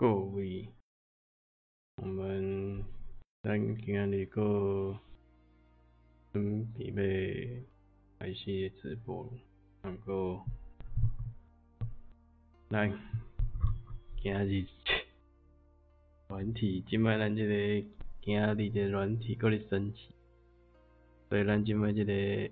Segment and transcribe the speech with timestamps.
[0.00, 0.68] 各位，
[1.96, 2.84] 我们
[3.42, 4.96] 咱今日个
[6.32, 6.64] 准
[6.94, 7.64] 备
[8.16, 9.28] 开始直播，
[9.82, 10.44] 然后
[12.70, 12.88] 咱
[14.22, 14.66] 今日
[16.28, 17.88] 软体，即摆咱即个
[18.22, 19.98] 今日个软体搁咧升级，
[21.28, 22.48] 所以咱即摆即个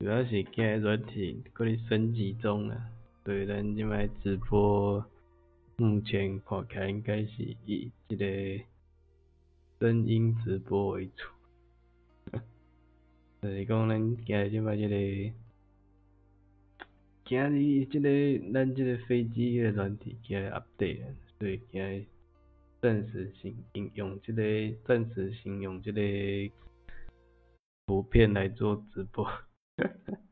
[0.00, 2.90] 主要是今日软体搁咧升级中啊。
[3.24, 5.04] 对，咱即摆直播，
[5.76, 8.24] 目前看起来应该是以即个
[9.78, 11.28] 声音直播为主。
[13.40, 14.96] 就是讲咱今日即摆即个，
[17.24, 22.04] 今日即个咱即个飞机个软体今日 update，所以今日
[22.80, 24.42] 暂时先应用即个
[24.84, 26.00] 暂时先用即个
[27.86, 29.30] 图片来做直播。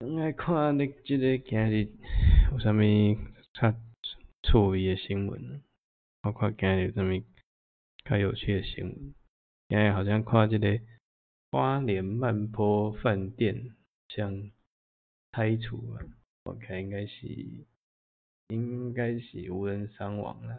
[0.00, 1.86] 来看你即个今日
[2.50, 2.80] 有啥物
[3.52, 3.70] 较
[4.42, 5.60] 趣味诶新闻，
[6.22, 7.22] 包括今日有啥物
[8.06, 9.14] 较有趣诶新闻。
[9.68, 10.80] 今日好像看即个
[11.50, 13.76] 花莲曼坡饭店
[14.08, 14.50] 将
[15.32, 16.00] 拆除啊，
[16.44, 17.26] 我看应该是
[18.48, 20.56] 应该是无人伤亡啦，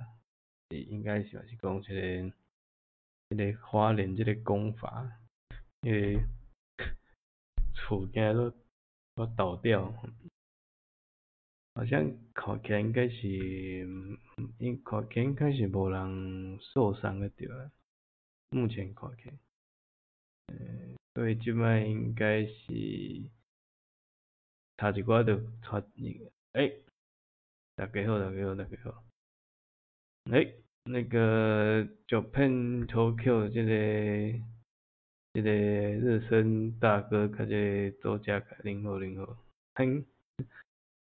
[0.69, 2.31] 应该是是讲即个
[3.31, 5.11] 即个花莲即个工法，
[5.81, 6.19] 因为
[7.73, 8.53] 厝惊都。
[9.15, 9.93] 我倒掉，
[11.75, 13.27] 好像看起来应该是，
[14.57, 17.71] 应看起来应该是无人受伤个对啊。
[18.51, 19.31] 目前看起，
[20.47, 23.29] 嗯，所以即摆应该是，
[24.77, 26.71] 差一寡就出那个，哎，
[27.75, 29.03] 大家好，大家好，大家好，
[30.31, 30.53] 哎，
[30.85, 34.41] 那个 Japan Tokyo 这个。
[35.33, 39.37] 即个日升大哥，甲即个周家凯，恁好恁好，
[39.73, 40.05] 咱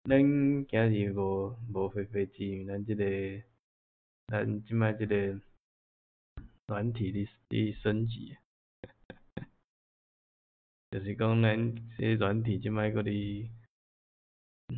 [0.03, 0.19] 咱
[0.67, 3.03] 今日无无飞飞机，咱即个
[4.27, 5.41] 咱即摆即个
[6.67, 8.37] 软体伫伫升级，
[10.91, 13.49] 就是讲咱即软体即摆搁伫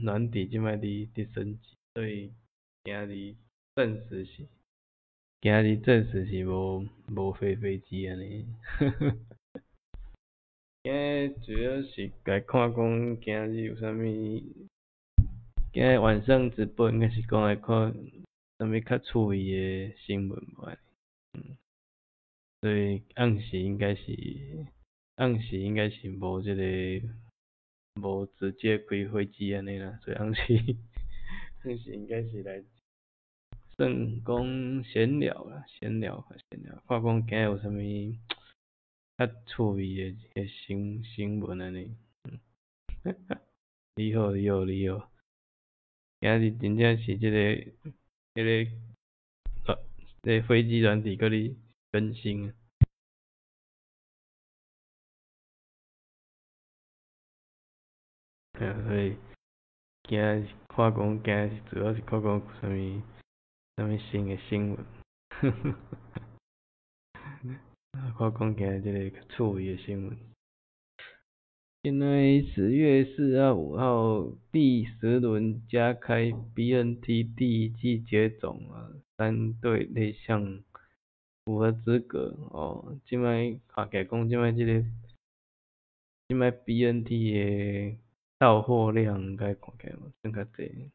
[0.02, 2.34] 软体即摆伫伫升级，所以
[2.86, 3.36] 今日
[3.76, 4.48] 暂时是。
[5.46, 6.84] 今日暂时是无
[7.16, 8.48] 无飞飞机安尼，
[10.82, 14.04] 今日主要是来看讲今日有啥物，
[15.72, 17.94] 今日晚上直播应该是讲来看
[18.58, 20.76] 啥物较趣味诶新闻吧。
[21.34, 21.56] 嗯，
[22.62, 24.18] 所以暗时应该是
[25.18, 27.08] 暗时应该是无即个
[28.02, 30.76] 无直接开飞机安尼啦，所以暗时
[31.62, 32.64] 暗时应该是来。
[33.78, 38.16] 算讲闲聊啦，闲聊啊，闲聊，看讲今日有啥物
[39.18, 41.94] 较趣味诶新新闻安尼，
[42.24, 42.40] 嗯，
[43.96, 45.12] 你好，你好，你好，
[46.22, 47.38] 今日真正是即个，
[48.34, 48.72] 迄个，
[49.68, 49.76] 呃，
[50.22, 51.54] 个飞机软体搁咧
[51.92, 52.56] 更新啊，
[58.88, 59.18] 所以
[60.04, 63.15] 今日看讲今日主要是看讲啥物。
[63.78, 64.86] 啥物新诶新闻？
[65.30, 65.52] 呵
[67.92, 70.18] 呵我讲起来即个趣味诶新闻。
[71.84, 80.64] 现在十月四号、五号第十轮加开 BNT 第一季接种啊，三队内向
[81.44, 82.98] 符合资格哦。
[83.06, 84.82] 即摆看起讲，即摆即个
[86.30, 88.00] 即摆 BNT 诶
[88.40, 90.92] 到货量应该看起来算较济。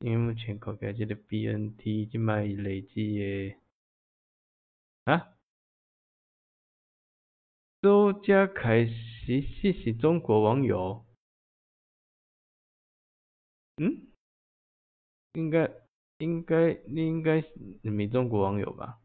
[0.00, 3.56] 因为目前看起来，这个 BNT 即摆累计的
[5.04, 5.34] 啊，
[7.82, 11.04] 周家凯是是是中国网友，
[13.78, 14.06] 嗯？
[15.34, 15.70] 应该
[16.18, 17.50] 应该你应该是
[17.82, 19.00] 没中国网友吧？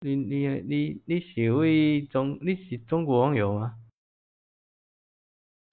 [0.00, 3.78] 你你你你是位中你是中国网友吗？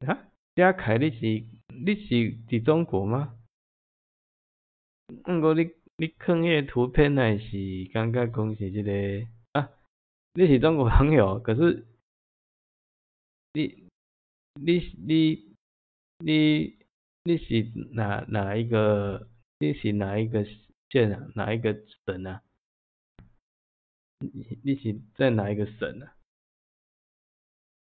[0.05, 0.31] 啊？
[0.55, 1.19] 家凯你是
[1.73, 2.15] 你是
[2.47, 3.36] 伫中国吗？
[5.07, 8.91] 毋过你你看迄个图片还是感觉讲是即个
[9.53, 9.69] 啊？
[10.33, 11.85] 你是中国朋友，可是
[13.53, 13.87] 你
[14.55, 15.55] 你你
[16.19, 16.77] 你
[17.23, 19.29] 你是哪哪一个？
[19.59, 20.45] 你是哪一个
[20.91, 21.31] 县啊？
[21.33, 21.73] 哪一个
[22.05, 22.43] 省啊？
[24.19, 26.13] 你你是在哪一个省啊？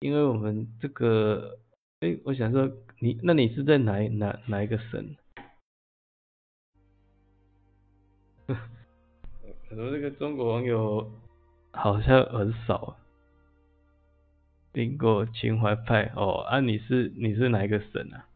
[0.00, 1.61] 因为我们这个，
[2.00, 2.67] 诶，我想说
[2.99, 5.14] 你，那你是在哪哪哪一个省？
[9.70, 11.08] 很多这个中国网友
[11.70, 12.96] 好像很少。
[14.72, 18.26] 听过秦淮派哦，啊，你是你是哪一个省啊？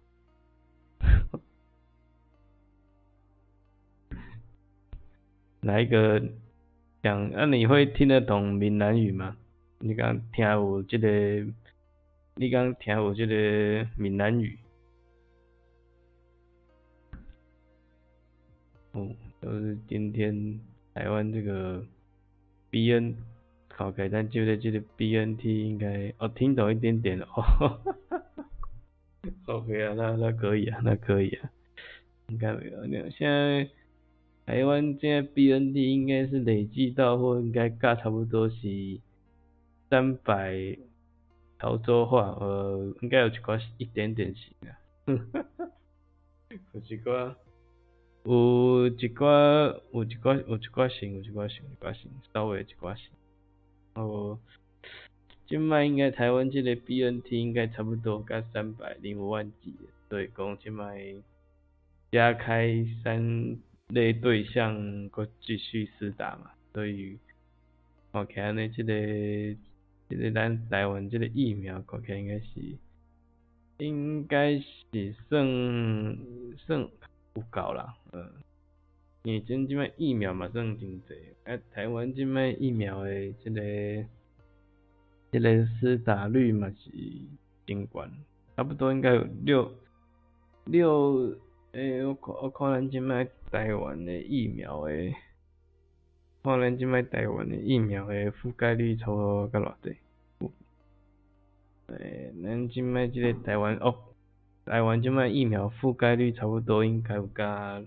[5.61, 6.23] 哪一个
[7.03, 7.29] 讲？
[7.31, 9.37] 啊，你会听得懂闽南语吗？
[9.81, 11.09] 你刚听我这个，
[12.37, 14.57] 你刚听我这个闽南语。
[18.93, 19.11] 哦，
[19.41, 20.61] 都、就是今天
[20.95, 21.85] 台湾这个
[22.71, 23.17] B N
[23.69, 27.81] 好改，但就在这里 B N T 应该哦听懂一点点哦。
[29.47, 31.51] OK 啊，那那可以啊，那可以啊，
[32.29, 32.85] 应该没有。
[32.87, 33.69] 那现在
[34.47, 39.01] 台湾现在 BNT 应该是累计到货，应该价差不多是
[39.89, 40.77] 三百
[41.59, 44.77] 潮州话，呃，应该有一寡一点点行啊。
[46.73, 47.35] 有一寡，
[48.25, 53.11] 有一寡，有一寡，有一寡行，有一寡行，一寡行，稍微一寡行。
[53.95, 54.39] 哦。
[55.47, 59.75] 今麦应该台湾这个 BNT 应该差不多甲三百零五万几，
[60.09, 61.15] 所以讲今麦
[62.11, 67.19] 加开三类对象，搁继续施打嘛，所以
[68.11, 68.95] 看起来呢，这个
[70.09, 72.45] 这个咱台湾这个疫苗看起来应该是
[73.79, 76.19] 应该是算
[76.57, 76.89] 算
[77.35, 78.31] 有够啦，嗯，
[79.23, 81.15] 因为即麦疫苗嘛算真济，
[81.45, 84.07] 啊台湾即麦疫苗的这个。
[85.33, 86.93] 这个施打率嘛是
[87.67, 88.11] 真悬，
[88.57, 89.73] 差不多应该有六
[90.65, 91.37] 六
[91.73, 95.13] 诶，我看我看咱即摆台湾的疫苗诶，
[96.41, 99.97] 看咱即摆台湾的疫苗诶覆盖率差不多甲偌济？
[101.89, 103.93] 诶，咱即摆即个台湾哦，
[104.67, 107.83] 台湾即卖疫苗覆盖率差不多应该有甲，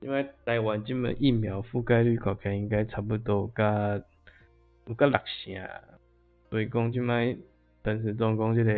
[0.00, 4.02] 因为台湾即卖疫苗覆盖率看起来应该差不多甲
[4.86, 5.68] 有甲六成。
[6.50, 7.36] 所以讲即卖
[7.82, 8.72] 陈时中讲即个，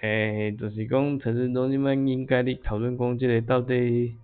[0.00, 4.14] 诶，就是讲陈时中即卖应该咧讨论讲即个到底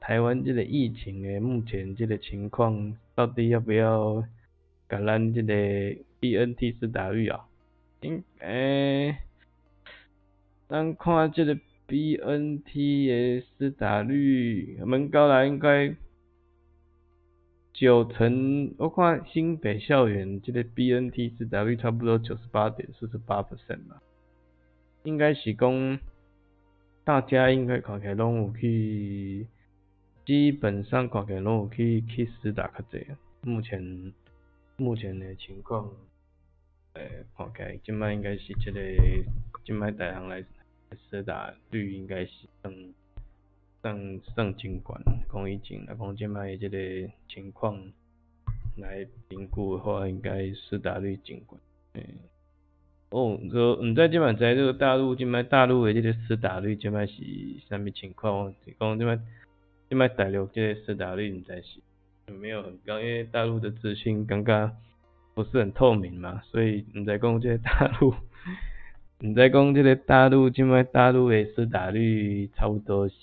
[0.00, 4.22] 台湾即个疫情诶目前即个情况，到底要不要
[4.88, 5.54] 甲咱即个
[6.20, 7.46] BNT 四打率啊？
[8.00, 9.16] 应诶，
[10.68, 15.96] 咱看即个 BNT 诶施打率，蛮高啦，应该。
[17.74, 24.02] 九成，我看新北校园这个 BNT 施打率差不多九十八点四十八 percent 吧，
[25.04, 26.00] 应该是讲
[27.04, 29.46] 大家应该看起来拢有去，
[30.26, 33.06] 基本上看起来拢有去去施打较济。
[33.42, 34.12] 目前
[34.76, 35.88] 目前的情况，
[36.94, 38.80] 诶，看起来今摆应该是这个
[39.64, 40.42] 今摆大行来
[41.10, 42.30] 施打率应该是
[42.62, 42.94] 嗯。
[43.80, 44.82] 算算真悬，
[45.32, 46.78] 讲以前啊，讲即摆即个
[47.28, 47.80] 情况
[48.76, 51.46] 来评估的话，应该施打率真悬。
[51.92, 52.04] 诶，
[53.10, 57.14] 哦，个毋知即摆在这个大陆，即摆大陆的即个施打率即摆是
[57.68, 58.52] 啥物情况？
[58.64, 59.16] 是讲即摆
[59.88, 62.98] 即摆大陆即个施打率毋知是没有很高？
[62.98, 64.76] 因为大陆的资讯感觉
[65.34, 68.12] 不是很透明嘛，所以毋知讲即个大陆，
[69.20, 73.14] 毋知讲即个大陆即摆大陆的施打率差不多是。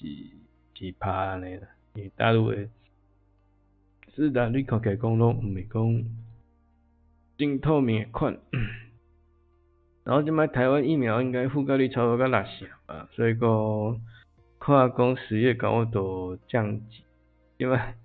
[0.78, 2.68] 奇葩安尼啦，因为大陆诶，
[4.14, 6.04] 是但你看起来讲拢毋是讲
[7.38, 8.38] 真透明诶款，
[10.04, 14.02] 然后即摆台湾疫苗应该覆盖率超过甲六成吧，所以讲
[14.60, 17.06] 看讲十月搞我都降级，
[17.58, 17.96] 即摆，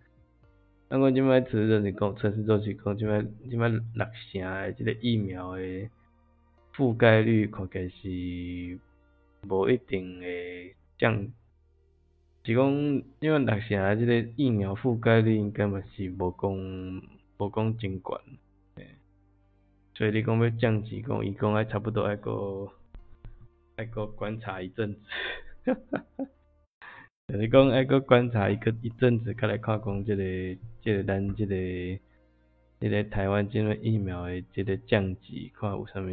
[0.88, 3.82] 咱讲即摆只是讲测试做是讲即摆即摆六
[4.30, 5.90] 成诶即个疫苗诶
[6.74, 11.30] 覆盖率看起来是无一定会降。
[12.42, 12.72] 是讲，
[13.20, 16.50] 因为六成即个疫苗覆盖率应该嘛是无讲
[17.38, 18.18] 无讲真悬，
[18.76, 18.96] 诶，
[19.94, 22.66] 所以你讲要降级，讲伊讲爱差不多爱个
[23.76, 25.00] 爱个观察一阵子，
[25.64, 26.26] 哈哈。
[27.28, 30.24] 就是讲爱个观察一个一阵子，再来看讲即个
[30.82, 31.54] 即个咱即个
[32.80, 36.08] 即个台湾即个疫苗诶即个降级，看有啥物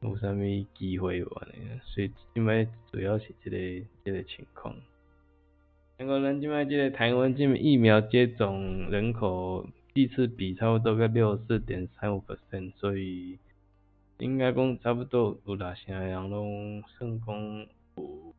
[0.00, 3.56] 有啥物机会无安尼，所以因为主要是即个
[4.04, 4.74] 即个情况。
[5.98, 13.38] 香港咱即摆即个台湾即个疫苗接种人口第次比差不多个六四点三五 percent，所以
[14.18, 18.34] 应该讲差不多有六成人拢算讲有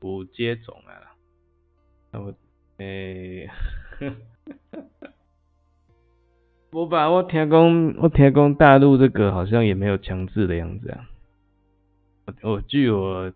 [0.00, 1.14] 有接种啊。
[2.10, 2.34] 那么
[2.78, 3.48] 诶，
[6.72, 11.06] 我把我听讲，我听讲大陆这个好像也没有强制的样子啊。
[12.42, 13.32] 我据我。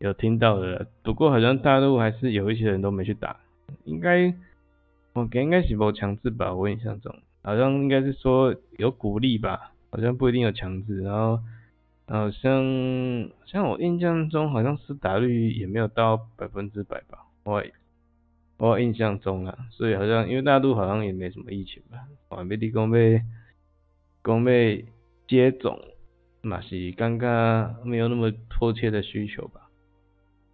[0.00, 3.36] 有听到的，不过好像大陆还是有一些人都没去打，
[3.84, 4.34] 应该
[5.14, 11.40] 我给应该是无强制吧，我印象中好像应该是说有鼓励吧，好像不一定有强制，然后
[12.06, 17.64] 好像像我印象中好像是打率也没有到百分之百吧，我
[18.56, 23.20] 我印象中啊，所以好像因为大陆好像也没什么疫情吧，还没你讲要
[24.22, 24.82] 讲要
[25.26, 25.78] 接种，
[26.42, 29.60] 嘛是感觉没有那么迫切的需求吧。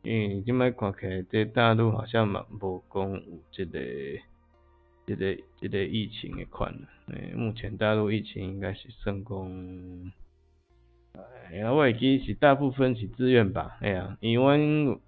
[0.03, 3.79] 因为即摆看起来，这大陆好像嘛无讲有即个、
[5.07, 6.75] 这个、这个疫情的款。
[7.09, 10.13] 诶，目前大陆疫情应该是算讲，
[11.51, 13.77] 哎呀，我会记是大部分是自愿吧。
[13.81, 14.99] 哎呀，因为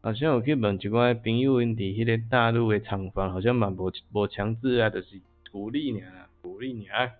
[0.00, 7.12] 好像有去问一寡朋友，因伫迄个大陆的厂房，好像嘛无无强制啊，就是鼓励尔，鼓励尔。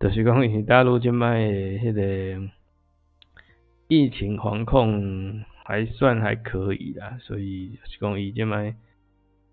[0.00, 2.50] 就是讲伊大陆即摆的迄个
[3.88, 5.44] 疫情防控。
[5.68, 8.74] 还算还可以啦，所以是讲伊即摆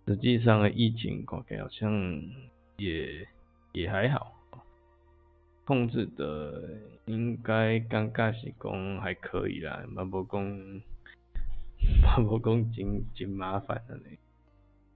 [0.07, 1.91] 实际上的疫情看起好像
[2.77, 3.27] 也
[3.73, 4.33] 也还好，
[5.65, 6.69] 控制的
[7.03, 10.81] 应该感觉是讲还可以啦，嘛无讲
[12.01, 14.17] 嘛无讲真真麻烦安尼。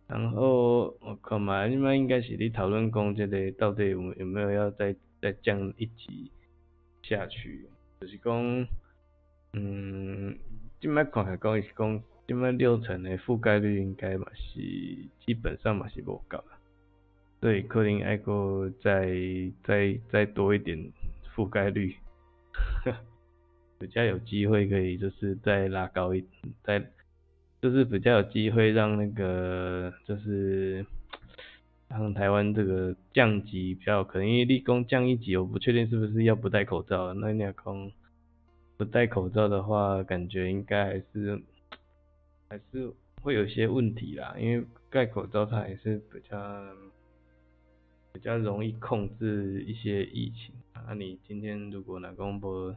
[0.07, 6.31] 然后我看嘛，即摆应该是咧讨论讲即个到底有有没有要再再降一级
[7.03, 7.67] 下去，
[8.01, 8.67] 就是讲
[9.53, 10.37] 嗯。
[10.81, 14.61] 即摆看起来讲是讲，即摆六成的覆盖率应该嘛是
[15.25, 16.57] 基本上嘛是无够啦，
[17.41, 19.13] 所以可能爱个再
[19.61, 20.89] 再再多一点
[21.35, 21.93] 覆盖率，
[23.79, 26.23] 比较有机会可以就是再拉高一，
[26.63, 26.79] 再
[27.61, 30.85] 就是比较有机会让那个就是
[31.87, 37.53] 让台湾这个降级比较可能，因为立功降一级，我不确定是不是要不戴口罩，那你讲。
[38.77, 41.41] 不戴口罩的话，感觉应该还是
[42.47, 42.89] 还是
[43.21, 44.33] 会有些问题啦。
[44.39, 46.65] 因为戴口罩它还是比较
[48.13, 50.55] 比较容易控制一些疫情。
[50.87, 52.73] 那你今天如果哪公不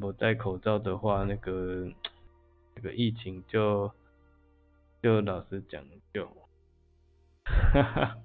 [0.00, 1.90] 我戴口罩的话，那个
[2.74, 3.90] 那个疫情就
[5.02, 6.26] 就老实讲就，
[7.44, 8.18] 哈哈，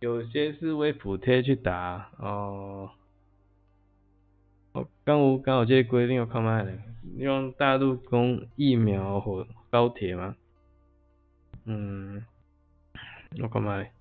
[0.00, 2.90] 有些是为补贴去打哦。
[4.72, 6.80] 哦，刚有刚有这个规定，我看卖咧，
[7.16, 10.36] 用大陆供疫苗和高铁吗？
[11.64, 12.24] 嗯，
[13.42, 13.92] 我看卖，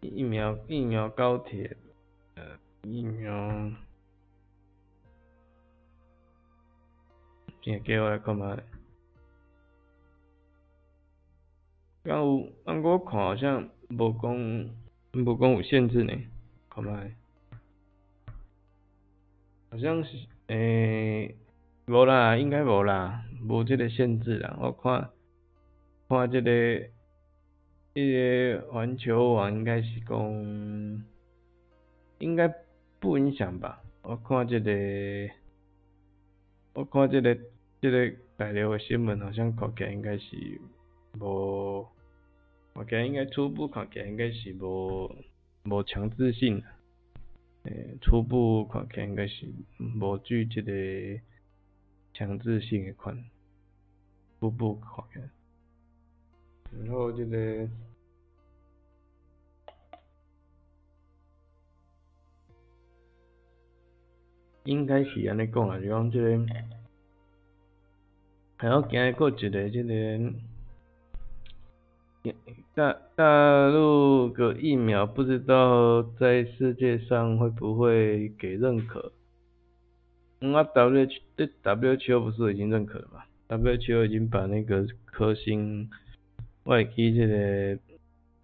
[0.00, 1.76] 疫苗疫苗高铁，
[2.36, 2.58] 呃，
[2.90, 3.70] 疫苗，
[7.60, 8.62] 先给我看卖。
[12.02, 14.34] 刚有，按我看好像无讲
[15.12, 16.12] 无讲有限制呢。
[16.70, 17.14] 看卖，
[19.70, 21.36] 好像是诶，
[21.86, 24.56] 无啦，应该无啦，无这个限制啦。
[24.58, 25.10] 我看，
[26.08, 26.88] 看这个，
[27.92, 31.04] 这个环球网应该是讲，
[32.20, 32.48] 应该
[33.00, 33.82] 不影响吧？
[34.02, 35.30] 我看这个，
[36.74, 37.38] 我看这个，
[37.80, 40.60] 这个大陆的新闻好像看起来应该是
[41.20, 41.86] 无，
[42.74, 45.10] 看起来应该初步看起来应该是无。
[45.64, 46.62] 无强制性，
[47.64, 49.44] 诶，初步看起来应该是
[50.00, 51.20] 无具这个
[52.14, 53.22] 强制性的款，
[54.40, 55.28] 初步看起来。
[56.80, 57.68] 然后这个
[64.68, 66.44] 应该是安尼讲啊，就讲这个
[68.58, 70.32] 还要经过一个这个。
[72.74, 79.12] 大大陆个疫苗不知道在世界上会不会给认可？
[80.40, 85.88] 那 W H 对 W H O 不是已经认可了吗？W H O 已经把那个科兴
[86.64, 87.78] 外基这个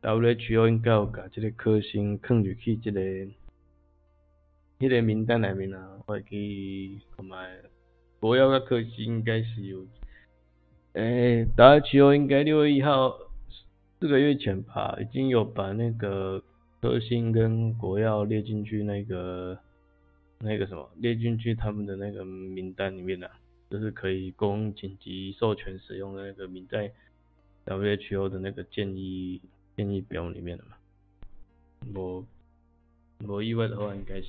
[0.00, 3.00] W H O 应该有把这个科兴放入去这个
[4.78, 7.58] 迄个名单内面啊，外基同埋
[8.20, 9.86] 国药个科兴应该是有，
[10.94, 13.18] 诶，W H O 应该六月一号。
[14.00, 16.42] 四个月前吧，已经有把那个
[16.82, 19.58] 科兴跟国药列进去那个
[20.40, 23.30] 那个什么列进去他们的那个名单里面了，
[23.70, 26.92] 就是可以供紧急授权使用的那个名在
[27.64, 29.40] WHO 的那个建议
[29.74, 30.76] 建议表里面了嘛。
[31.94, 32.26] 我
[33.26, 34.26] 我意外的话，应该是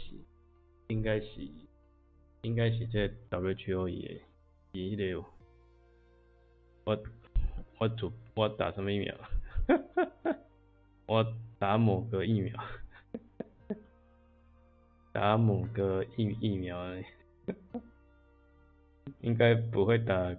[0.87, 1.25] 应该是
[2.41, 4.21] 应该是这 WHO 也
[4.73, 5.25] 也得有。
[6.85, 7.03] 我
[7.79, 9.15] 我做我打什么疫苗？
[11.07, 11.25] 我
[11.57, 12.53] 打某个疫苗，
[15.11, 16.77] 打某个疫疫苗，
[19.21, 20.35] 应该不会打，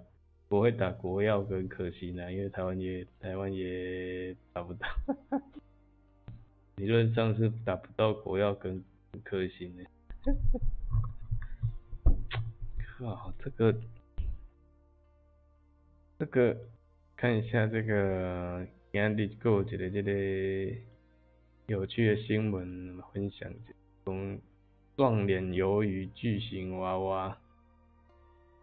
[0.47, 4.87] 不会打国药跟科兴啊，因为台湾也台湾也打不到，
[6.77, 8.81] 理论上是打不到国药跟
[9.23, 9.83] 科兴的，
[12.97, 13.75] 靠，这个
[16.17, 16.57] 这个
[17.15, 20.81] 看一下这个今日有一个这个
[21.67, 23.53] 有趣的新闻分享，
[24.03, 24.39] 从
[24.95, 27.37] 撞脸鱿鱼巨型娃娃，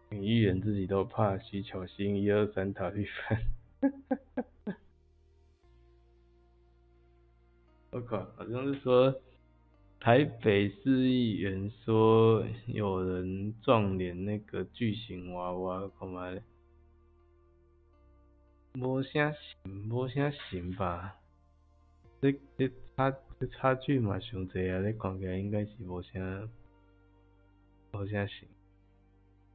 [0.09, 3.41] 女艺人自己都怕，徐巧芯一二三塔绿饭，
[7.91, 9.21] 我靠，好像是说。
[10.05, 16.39] 台北市议员说有人撞脸那个巨型娃娃，看卖
[18.79, 21.15] 无啥行，无啥行吧？
[22.21, 24.79] 这这差这差距嘛上济啊！
[24.85, 26.47] 你看起来应该是无啥
[27.93, 28.47] 无啥行。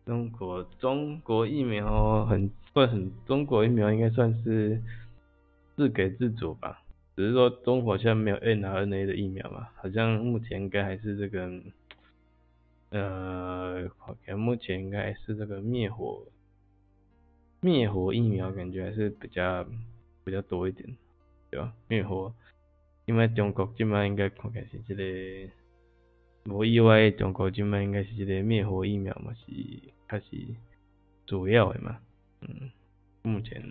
[0.04, 4.82] 中国中国疫苗很算很，中国疫苗应该算是
[5.76, 6.82] 自给自足吧？
[7.20, 11.52] 只是说中国现在没有 mRNA 的疫苗嘛，好像目前应该还是这个，
[12.88, 16.24] 呃，好像目前应该是这个灭火
[17.60, 19.66] 灭火疫苗，感觉还是比较
[20.24, 20.96] 比较多一点，
[21.50, 21.74] 对吧？
[21.88, 22.32] 灭火，
[23.04, 29.52] 因为中国今麦应该看起来是这个，无意外，中国今麦应该是这个灭火疫苗嘛，是
[30.08, 30.26] 它是
[31.26, 31.98] 主要的嘛，
[32.40, 32.70] 嗯，
[33.20, 33.62] 目前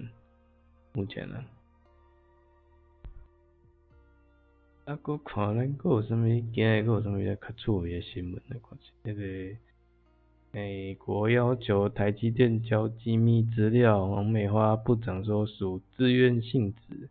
[0.94, 1.44] 目前呢。
[4.90, 8.60] 啊搁看咱搁有啥物，今日搁有啥物较趣味诶新闻咧？
[8.60, 9.22] 看下，那个
[10.52, 17.08] 美国要求台积电交机密资料，王美花部长说属自愿性质。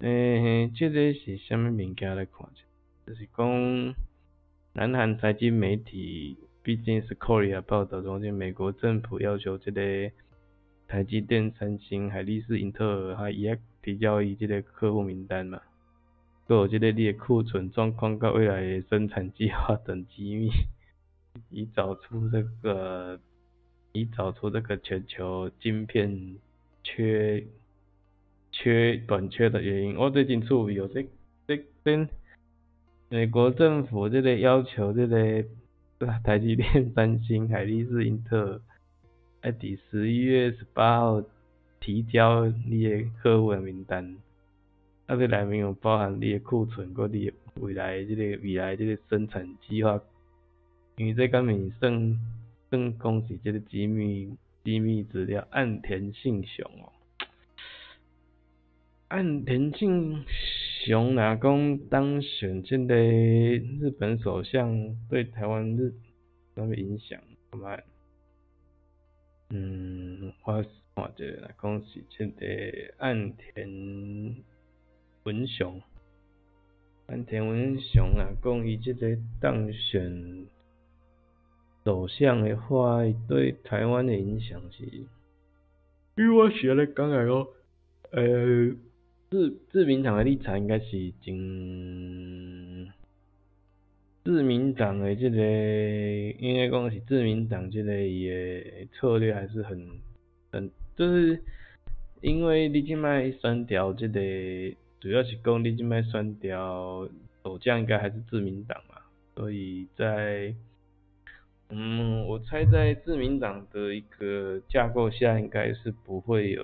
[0.00, 2.62] 诶，这个是啥物物件来看下？
[3.06, 3.94] 就是讲，
[4.74, 9.80] 南韩财经媒体毕竟是 Korea 报道中，就美国政府要求即个
[10.86, 15.62] 台积电、三星、海力士、英特尔，还伊也提交伊即个客户名单嘛。
[16.48, 20.48] 各有即个你的库存状况、甲未来的生产计划 等机密，
[21.50, 23.20] 以找出这个，
[23.92, 26.36] 以找出这个全球晶片
[26.82, 27.44] 缺
[28.50, 29.96] 缺短缺的原因。
[29.98, 31.06] 我最近注意哦，这
[31.46, 32.08] 这跟
[33.10, 35.44] 美国政府这个要求，这个
[36.24, 38.60] 台积电、三星、海力士、英特尔，
[39.42, 41.22] 在第十一月十八号
[41.78, 44.16] 提交你的客户的名单。
[45.08, 49.98] 啊，这内面有包含你的库存，佮你未来即个未来即个生产计划，
[50.96, 52.20] 因为这根本算
[52.68, 55.48] 算讲是即个机密机密资料。
[55.50, 56.92] 岸田信雄哦，
[59.08, 60.22] 岸田信
[60.84, 65.94] 雄若讲当选即个日本首相，对台湾日
[66.54, 67.18] 什么影响？
[67.50, 67.82] 咁啊，
[69.48, 70.62] 嗯，我
[70.94, 74.44] 看着来讲是即个岸田。
[75.28, 75.82] 文雄，
[77.06, 80.46] 安田文雄啊，讲伊即个当选
[81.84, 84.84] 首相的话，对台湾的影响是，
[86.16, 87.46] 因为我写咧讲来讲，
[88.12, 88.74] 呃，
[89.28, 92.90] 自自民党的立场应该是真，
[94.24, 95.36] 自民党的即个
[96.38, 99.86] 应该讲是自民党即个伊的策略还是很
[100.50, 101.38] 很，就是
[102.22, 104.74] 因为你即卖删掉即个。
[105.00, 107.08] 主要是讲你即摆选掉
[107.44, 108.96] 首相应该还是自民党嘛，
[109.36, 110.54] 所以在
[111.68, 116.62] 嗯，我猜在自民党的一个架构下，应该是不会有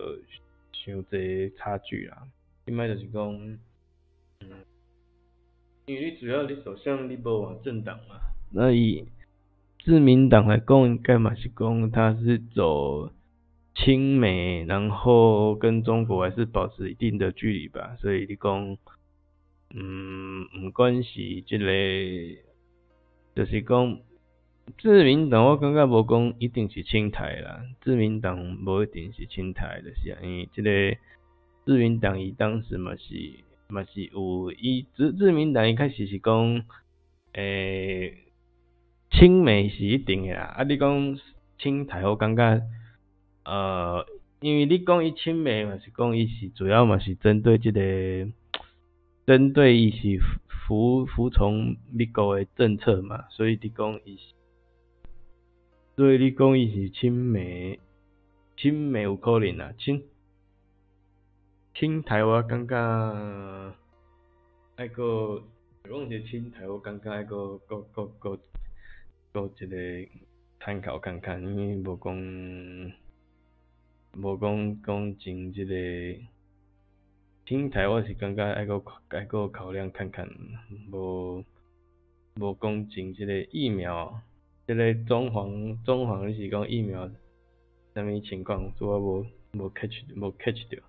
[0.72, 2.26] 像这差距啦。
[2.64, 3.32] 另外就是讲，
[4.40, 4.48] 嗯，
[5.86, 8.16] 因为你主要你首相你无往政党嘛，
[8.50, 9.06] 那以
[9.84, 13.12] 自民党来讲，应该嘛是讲他是走。
[13.74, 18.78] 亲美，然后跟中国还是保持一定的距离吧，所以你讲，
[19.74, 21.66] 嗯，唔关系，即个
[23.34, 23.98] 就是讲，
[24.78, 30.96] 自民党我感觉无讲一定是亲台啦，自民党无一定是亲台的，是啊，因为即个
[31.66, 33.14] 自民党伊当时嘛是
[33.66, 36.64] 嘛是有伊自自民党一开始是讲，
[37.32, 38.18] 诶，
[39.10, 41.18] 亲美是一定的啦，啊，你讲
[41.58, 42.62] 亲台我感觉。
[43.44, 44.06] 呃，
[44.40, 47.80] 因为你讲伊亲美嘛，是讲伊是主要嘛是针对即个，
[49.26, 54.18] 针对伊是服服从美国的政策嘛，所以你讲伊，
[55.96, 57.78] 所以你讲伊是亲美，
[58.56, 60.02] 亲美有可能啊，亲
[61.74, 63.74] 亲台我感觉，
[64.76, 65.42] 爱个，
[65.84, 68.38] 讲是亲台我感觉爱个个个个
[69.32, 70.08] 个一个
[70.60, 73.03] 参考看看，因为无讲。
[74.16, 75.74] 无讲讲真即个，
[77.46, 80.28] 心态我是感觉爱个爱个考量看看，
[80.92, 81.44] 无
[82.36, 84.20] 无讲真即个疫苗，
[84.68, 87.10] 即个中黄中黄你是讲疫苗，
[87.92, 89.26] 啥物情况，做我无
[89.58, 90.80] 无 catch 无 catch 着。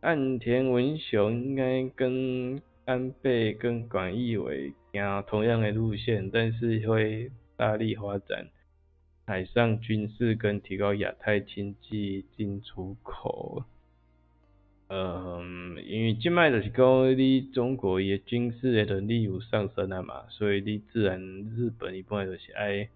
[0.00, 8.46] 岸田文雄应该跟安倍跟广义伟行同样的路线，但是会大力发展
[9.26, 13.64] 海上军事跟提高亚太经济进出口。
[14.88, 22.88] 嗯，因为即摆就是讲你中国伊军事的能力有上升啊嘛，所以你自然日本一般就是爱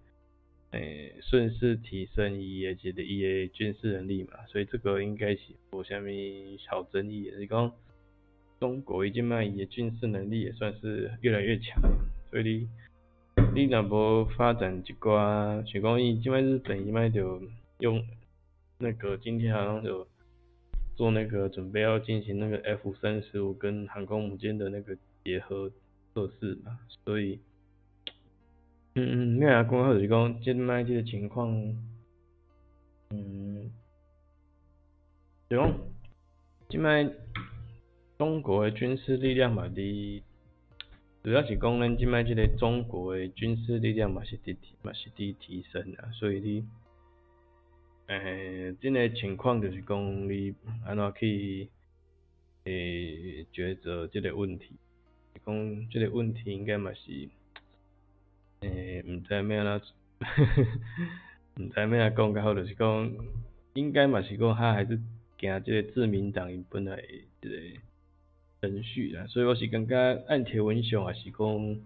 [0.71, 5.41] 诶顺势提升伊的一个伊的军事能力嘛，所以这个应该是
[5.71, 7.69] 无虾米好争议，是讲
[8.57, 11.81] 中国伊即摆伊的军事能力也算是越来越强，
[12.29, 12.69] 所以你
[13.53, 17.41] 你若无发展一寡，像讲伊即摆日本伊摆就
[17.79, 18.03] 用
[18.77, 20.07] 那个今天好像就。
[20.97, 25.71] 做那个准备要进行那个 F 三十五跟航空母舰的那个结合
[26.13, 27.39] 测试嘛，所以，
[28.93, 29.63] 嗯嗯，咩啊？
[29.63, 31.49] 讲就是讲，即卖即个情况，
[33.09, 33.71] 嗯，
[35.49, 35.73] 就讲，
[36.69, 37.09] 即摆
[38.19, 40.21] 中国的军事力量嘛，伫，
[41.23, 46.65] 主要是讲咱即卖即个中国的军事力量嘛是伫嘛是伫提升啊，所以你。
[48.07, 50.53] 诶，即个情况就是讲你
[50.85, 51.69] 安怎去
[52.65, 54.71] 诶抉择即个问题，
[55.45, 57.29] 讲即个问题应该嘛是
[58.61, 59.79] 诶，毋知咩啦，
[61.55, 63.13] 毋知咩啦讲较好，就是讲
[63.75, 64.99] 应该嘛是讲他还是
[65.37, 67.01] 行即个自民党伊本来
[67.41, 67.55] 即个
[68.61, 69.95] 程序啦，所以我是感觉
[70.27, 71.81] 岸田文雄也是讲，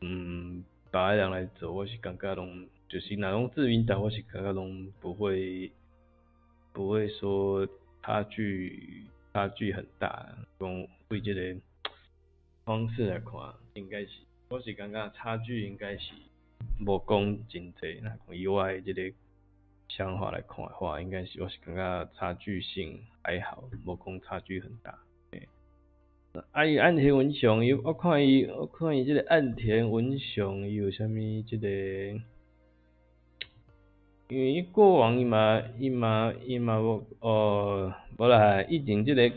[0.00, 2.66] 嗯，把人来做，我是感觉拢。
[2.86, 5.72] 就是那种自民党，我是感觉拢不会，
[6.72, 7.66] 不会说
[8.02, 10.28] 差距差距很大。
[10.58, 11.60] 从为这个
[12.64, 13.32] 方式来看，
[13.74, 14.10] 应该是
[14.48, 16.12] 我是感觉差距应该是
[16.84, 18.00] 无讲真济。
[18.02, 19.12] 那从以外这个
[19.88, 24.96] 想法来看的话，应该是我是感觉差距性还好，无讲差距很大。
[26.50, 31.10] 啊，伊岸田文雄，伊我看伊，我看伊这个岸田文雄伊有啥物
[31.46, 31.68] 这个。
[34.28, 39.30] 因为伊过往伊嘛伊嘛伊嘛无哦，无啦，以前即个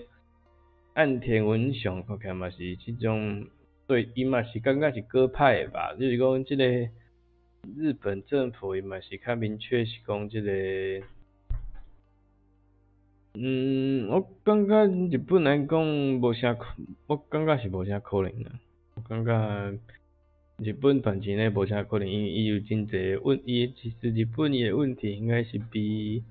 [0.93, 3.45] 岸田文雄看起来嘛是即种
[3.85, 6.63] 对伊嘛是感觉是鸽派的吧，就是讲即个
[7.75, 10.51] 日本政府伊嘛是较明确是讲即个，
[13.39, 16.65] 嗯，我感觉日本来讲无啥可，
[17.05, 18.59] 我感觉是无啥可能啊，
[18.95, 19.79] 我感觉。
[20.59, 26.23] 日本短期内无啥可能，因为伊有真侪问，伊其实日本伊诶问题应该是比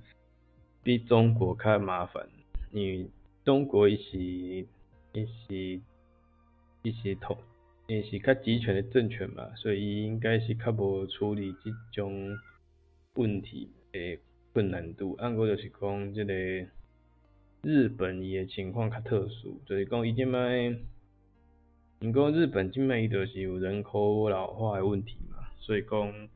[0.83, 2.27] 比中国较麻烦，
[2.73, 3.07] 因为
[3.45, 4.67] 中国伊是伊
[5.15, 5.79] 是
[6.83, 7.37] 伊是统
[7.87, 12.37] 伊是较集权的政权嘛，所以伊应该是较无处理即种
[13.13, 14.19] 问题诶
[14.51, 15.15] 困难度。
[15.19, 16.33] 按过就是讲即个
[17.61, 20.77] 日本伊诶情况较特殊，就是讲伊即摆。
[21.99, 26.29] 因讲日本即卖伊就是有人口老化的问题嘛，所以讲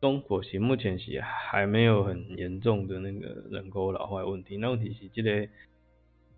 [0.00, 4.56] 中国是目前是还没有很严重的那个人口老化问题。
[4.56, 5.46] 那问题是即个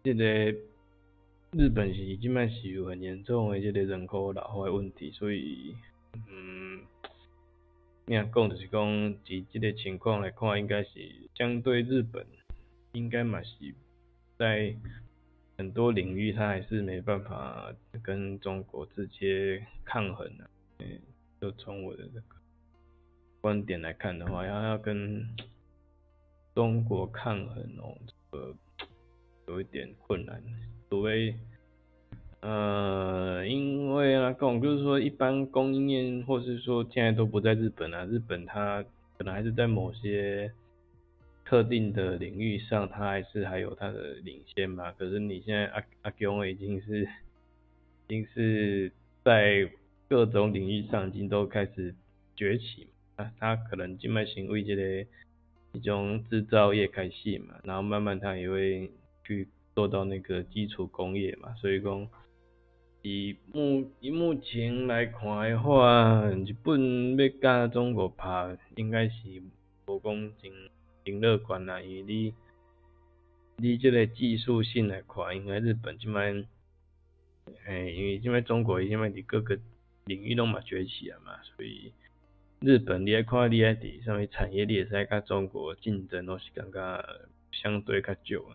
[0.03, 0.25] 即个
[1.53, 5.77] 日本是即卖是有很严重的即个人口老化问题，所以
[6.29, 6.81] 嗯，
[8.07, 10.91] 你讲就是讲，以即个情况来看，应该是
[11.37, 12.27] 相对日本
[12.91, 13.55] 应该嘛是
[14.41, 14.75] 在。
[15.61, 17.71] 很多领域，它还是没办法
[18.03, 20.51] 跟中国直接抗衡的。
[20.79, 20.87] 嗯，
[21.39, 22.37] 就从我的这个
[23.43, 25.23] 观点来看的话，要要跟
[26.55, 28.57] 中国抗衡哦，这个
[29.49, 30.43] 有一点困难。
[30.89, 31.35] 所谓
[32.41, 38.83] 呃，因为啊，讲就是说，一般供应链或是说现在都不在日本啊，日本它
[39.19, 40.51] 可能还是在某些。
[41.51, 44.93] 特定的领域上，它还是还有它的领先嘛。
[44.93, 47.09] 可是你现在阿阿强已经是，已
[48.07, 48.93] 经是
[49.25, 49.69] 在
[50.09, 51.93] 各种领域上已经都开始
[52.37, 52.87] 崛起
[53.17, 53.33] 嘛。
[53.41, 55.05] 它可能静脉型为这个
[55.73, 58.89] 一种制造业开始嘛，然后慢慢它也会
[59.25, 61.53] 去做到那个基础工业嘛。
[61.57, 62.09] 所以讲，
[63.03, 69.43] 以目以目前来看的话，日本要甲中国拍，应该是
[69.89, 70.53] 无讲真。
[71.11, 72.35] 挺乐观啦，因为你，
[73.57, 76.33] 你这个技术性来看，应该日本即摆，
[77.67, 79.59] 诶，因为即摆中国因为伫各个
[80.05, 81.93] 领域拢嘛崛起啊嘛，所以
[82.61, 87.05] 日本你爱看你爱伫上面产业链在甲中国竞争，都是感觉
[87.51, 88.55] 相对较少啊。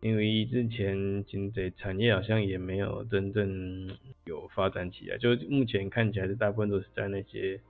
[0.00, 3.88] 因为之前经济产业好像也没有真正
[4.24, 7.60] 有发展起来，就目前看起来是大部分都是在那些。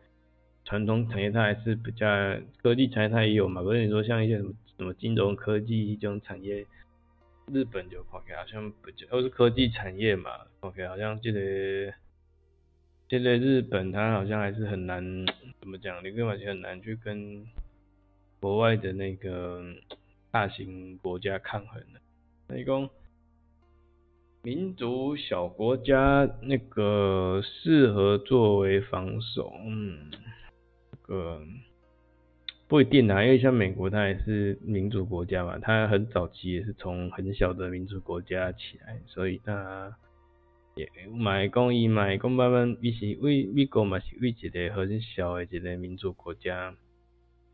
[0.64, 2.07] 传统产业它还是比较
[2.62, 6.64] 科技产业它也有嘛，不是你说像一些什么什么金融科技这种产业，
[7.53, 11.92] 日本就 OK 好像不都是科技产业嘛，OK 好像这个
[13.09, 15.05] 现在日本它好像还是很难
[15.61, 17.46] 怎么讲，你根本就很难去跟
[18.40, 19.62] 国外的那个
[20.31, 22.01] 大型国家抗衡的，
[22.48, 22.88] 那一共。
[24.44, 30.11] 民族小国家那个适合作为防守，嗯，
[31.12, 31.42] 个
[32.68, 39.96] 不一定啊，因为像美国它也是民主国家嘛，它很早期也是从很小的民主国家起来，所以它
[40.75, 46.75] 也买讲伊买讲慢慢伊是为美国嘛是为一个很小的一个民主国家，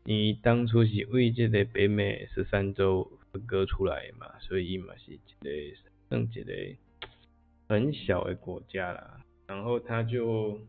[0.05, 5.77] 你当初是为这个北美十三州分割出来嘛，所以伊嘛是一个。
[6.09, 6.75] 算一个
[7.67, 10.59] 很小的国家啦，然后他就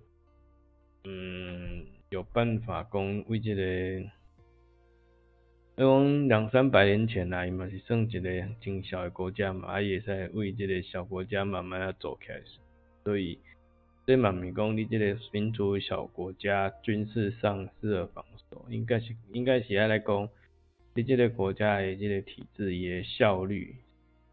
[1.04, 4.10] 嗯有办法讲为这个，
[5.76, 8.20] 讲两三百年前啦，伊嘛是算一个
[8.60, 12.42] 真小的国家嘛，也是为这个小国家慢慢啊做起来，
[13.04, 13.38] 所以
[14.06, 20.28] 这嘛咪讲你这个民族小国家军事上适合防守，应该是应该是爱来讲，
[20.94, 23.76] 你这个国家的这个体制也效率，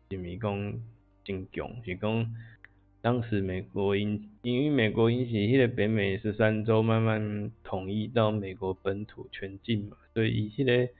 [0.10, 0.82] 是咪讲？
[1.24, 2.36] 真强，是讲
[3.08, 10.92] 当时美国因因为美国因是迄个北美十三州慢慢统一到美国本土全境嘛，所以伊迄个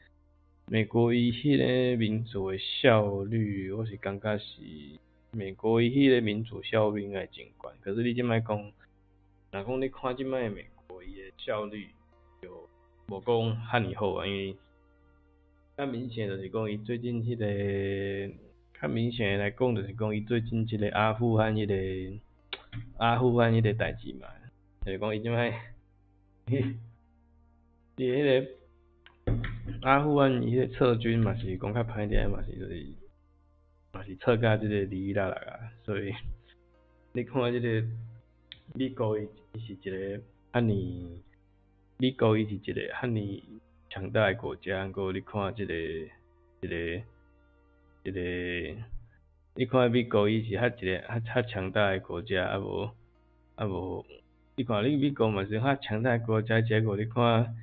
[0.68, 4.46] 美国伊迄个民主的效率，我是感觉是
[5.32, 7.70] 美国伊迄个民主效率应该真高。
[7.82, 8.72] 可是你即摆讲，
[9.52, 11.88] 若讲你看即摆美国伊的效率
[12.42, 12.70] 就
[13.10, 13.36] 无讲
[13.68, 14.56] 遐尔好啊，因为
[15.76, 18.47] 较明显就是讲伊最近迄个。
[18.80, 22.20] 较明显来讲，就是讲伊最近即个阿富汗迄个
[22.98, 24.28] 阿富汗迄个代志嘛，
[24.86, 25.50] 就是讲伊即摆，
[27.98, 28.48] 伊迄个
[29.82, 32.86] 阿富汗伊个撤军嘛是讲较歹点嘛是就是
[33.94, 36.14] 嘛是撤甲即个利益啦啦啊，所以
[37.14, 37.84] 你看即个
[38.76, 39.28] 美国伊
[39.60, 40.22] 是一个
[40.54, 41.20] 遐尼，
[41.98, 43.44] 美国伊是一个遐尼
[43.90, 45.74] 强大诶国家，过你看即个
[46.62, 47.02] 即个。
[48.08, 48.82] 一个，
[49.56, 52.90] 你看美国伊是较一个较较强大诶国家，啊无
[53.56, 54.06] 啊无，
[54.56, 57.54] 你看你美国嘛是较强大诶国家，结果你看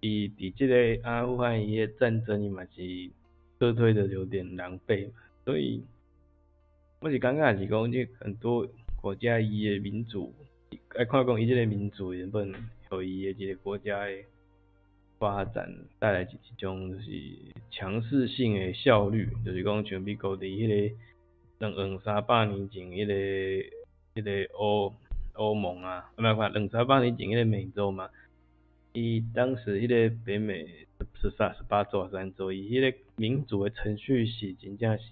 [0.00, 3.10] 伊伫即个阿富汗伊诶战争伊嘛是
[3.58, 5.12] 撤退的有点狼狈嘛，
[5.46, 5.82] 所以
[7.00, 8.68] 我是感觉是讲即很多
[9.00, 10.30] 国家伊诶民主，
[10.94, 12.52] 爱看讲伊即个民主原本
[12.90, 14.26] 互伊诶即个国家诶。
[15.18, 16.26] 发展带来一
[16.58, 17.10] 种就是
[17.70, 20.96] 强势性的效率，就是讲像美国伫迄个
[21.58, 23.12] 两两三百年前迄个
[24.14, 24.94] 迄个欧
[25.34, 28.10] 欧盟啊，唔系两三百年前迄个美洲嘛，
[28.92, 30.86] 伊当时迄个北美
[31.20, 35.04] 十三十八州三州，伊迄个民主的程序是真正是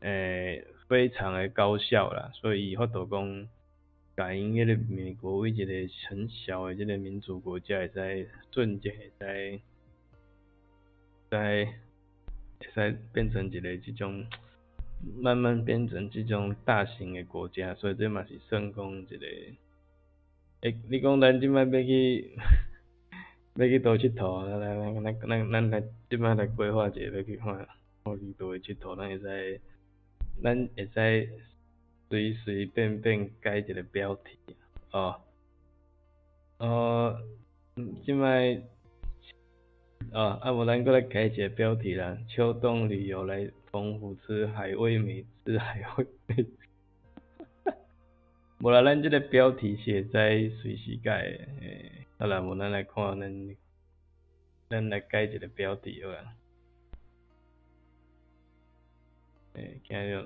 [0.00, 3.48] 诶非常的高效啦，所以伊发度讲。
[4.16, 5.72] 感应迄个美国为一个
[6.08, 7.88] 很小的这个民主国家，会
[8.24, 9.60] 使瞬间会使，
[11.28, 11.66] 在
[12.58, 14.26] 会使变成一个这种，
[15.18, 19.26] 慢慢变成这种大型的国家，所以这嘛是算讲一个，
[20.62, 22.38] 诶，你讲咱即摆要去，
[23.56, 27.54] 要去倒佚佗，来来来，咱咱咱来即摆来规划一下要去看，
[28.02, 29.60] 看去倒位佚佗，咱会使，
[30.42, 31.30] 咱会使。
[32.08, 34.38] 随随便便改一个标题
[34.90, 35.18] 啊，
[36.58, 37.22] 哦，哦，
[38.04, 38.62] 即摆，
[40.12, 46.46] 哦，啊无咱过来改一个标题啦，秋冬旅游来澎湖吃海味美吃海味美，
[47.64, 47.74] 哈哈，
[48.60, 51.22] 无啦，咱即个标题写在随时改，
[51.60, 53.56] 诶，好啦，无咱来看咱，
[54.70, 56.36] 咱来改一个标题好啊，
[59.54, 60.24] 诶，今日。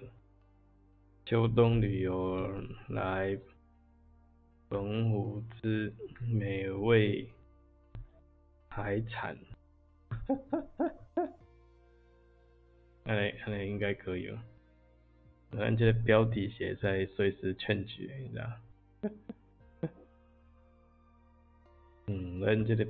[1.30, 3.38] 秋冬旅游来
[4.68, 5.94] 澎湖之
[6.28, 7.24] 美味
[8.68, 9.38] 海产，
[10.26, 11.28] 哈哈哈哈
[13.04, 14.42] 看来看来应该可以了。
[15.52, 18.50] 咱这个标题写在随时劝取，你知道？
[22.08, 22.84] 嗯，咱这个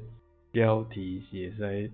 [0.50, 1.90] 标题写在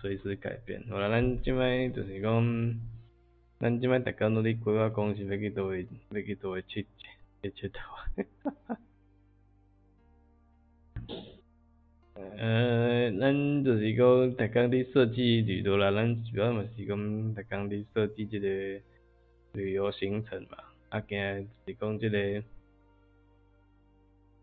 [0.00, 0.80] 随时改变。
[0.88, 2.95] 好了，咱今摆就是讲。
[3.58, 6.84] 咱即摆逐工拢咧规划讲是要去倒位，要去倒位佚
[7.42, 8.76] 佚佚佗。
[12.38, 16.96] 呃，咱就是讲逐工伫设计旅途啦，咱主要嘛是讲
[17.34, 18.48] 逐工伫设计即个
[19.52, 20.58] 旅游行程嘛。
[20.90, 21.18] 啊，今
[21.66, 22.42] 是讲即个，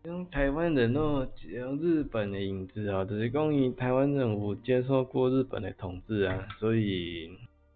[0.04, 7.30] 讲台湾人哦，讲日本的影子啊，就是讲伊台湾人有接受过日本的统治啊，所以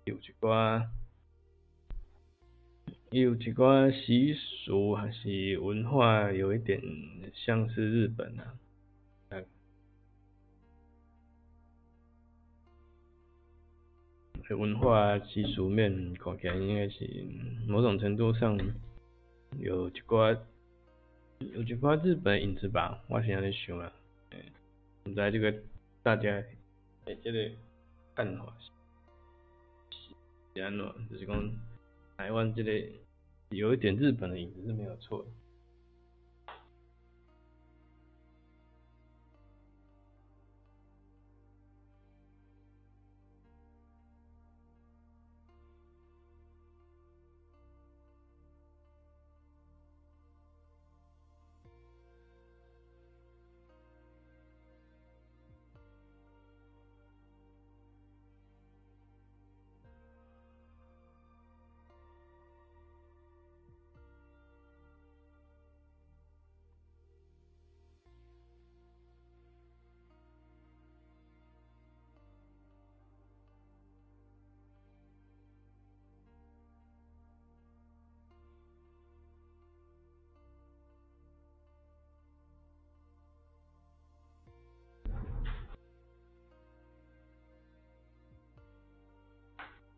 [0.04, 0.84] 有一寡，
[3.10, 6.78] 伊有一寡习俗还是文化有一点
[7.32, 8.54] 像是日本啊。
[14.50, 17.06] 文化习俗面看起来应该是
[17.66, 18.58] 某种程度上
[19.58, 20.38] 有一寡
[21.38, 23.92] 有一寡日本影子吧，我是安尼想啊。
[25.04, 25.54] 唔知这个
[26.02, 26.42] 大家
[27.06, 27.50] 诶这个
[28.14, 28.54] 看法
[29.90, 30.86] 是安怎？
[31.10, 31.50] 就是讲
[32.18, 33.00] 台湾这类
[33.50, 35.30] 有一点日本的影子是没有错的。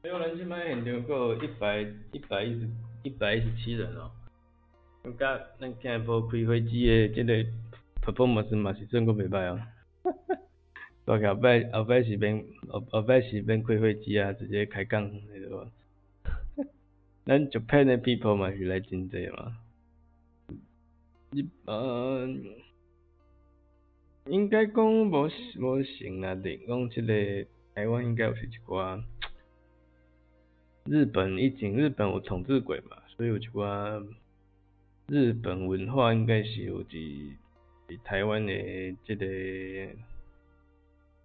[0.02, 1.82] 没有人去买现场够一百
[2.12, 2.66] 一百一十
[3.02, 4.10] 一百一十七人哦。
[5.02, 7.34] 我甲咱今日无开飞机的即个
[8.02, 9.60] performance 嘛是算阁袂歹哦。
[10.02, 10.38] 哈哈，
[11.04, 15.66] 大后摆后摆是免后后摆是免开飞机啊，直接开讲，对无？
[17.26, 19.58] 咱 Japan 的 people 嘛是来真济嘛。
[21.32, 22.42] 日本
[24.26, 29.02] 应该讲无无成啊，的，讲即个台湾应该有是一寡。
[30.90, 34.04] 日本以前日本有统治过嘛，所以有一寡
[35.06, 37.30] 日本文化应该是有伫
[38.02, 38.52] 台湾的
[39.04, 39.26] 这个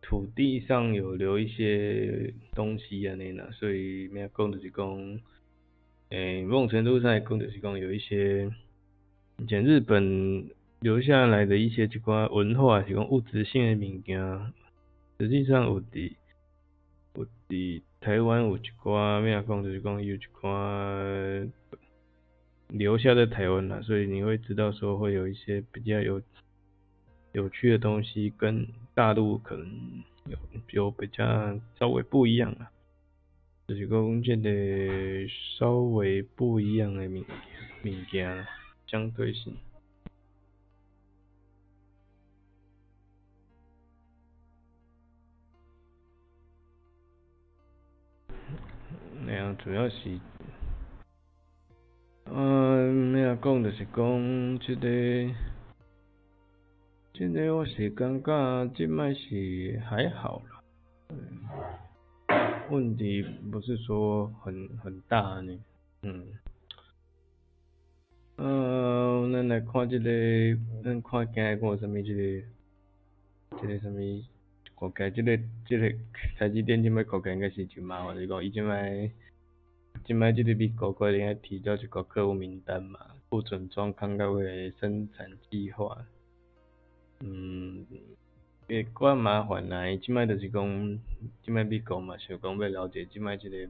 [0.03, 5.19] 土地上有留一些东西安尼啦，所以咩讲就是讲，
[6.09, 8.47] 诶，某种程度上讲就是讲有一些
[9.39, 10.47] 以前日本
[10.81, 14.21] 留下来的一些一寡文化是讲物质性的物件，
[15.19, 16.13] 实际上有伫
[17.15, 17.81] 有伫。
[18.05, 21.49] 台湾有一寡咩讲，就是讲有一寡
[22.67, 26.21] 留下在台湾啦，所以你会知道说会有一些比较有
[27.31, 29.67] 有趣的东西，跟大陆可能
[30.27, 30.37] 有
[30.69, 32.69] 有比较稍微不一样啊，
[33.67, 37.23] 就是讲这个稍微不一样的物
[37.85, 38.45] 物件，
[38.85, 39.57] 相对性。
[49.27, 50.19] 那样主要是，
[52.25, 55.33] 嗯，那样讲就是讲，这个，
[57.11, 60.61] 这个我是感觉这卖是还好啦，
[62.69, 65.59] 问题不是说很很大呢，
[66.03, 66.27] 嗯，
[68.35, 72.43] 呃，咱来看这个，咱看今日看什么这个，
[73.59, 73.99] 这个什么？
[74.75, 75.89] 国家即个即个
[76.37, 79.09] 台积电即摆国家应该是真麻烦，是讲伊即摆
[80.03, 86.05] 即摆即个美国国应该提交一个客户名单嘛，不准装康到个生产计划。
[87.21, 87.85] 嗯，
[88.67, 90.99] 会怪麻烦啦，伊即摆就是讲，
[91.41, 93.69] 即摆美国嘛想讲要了解即摆即个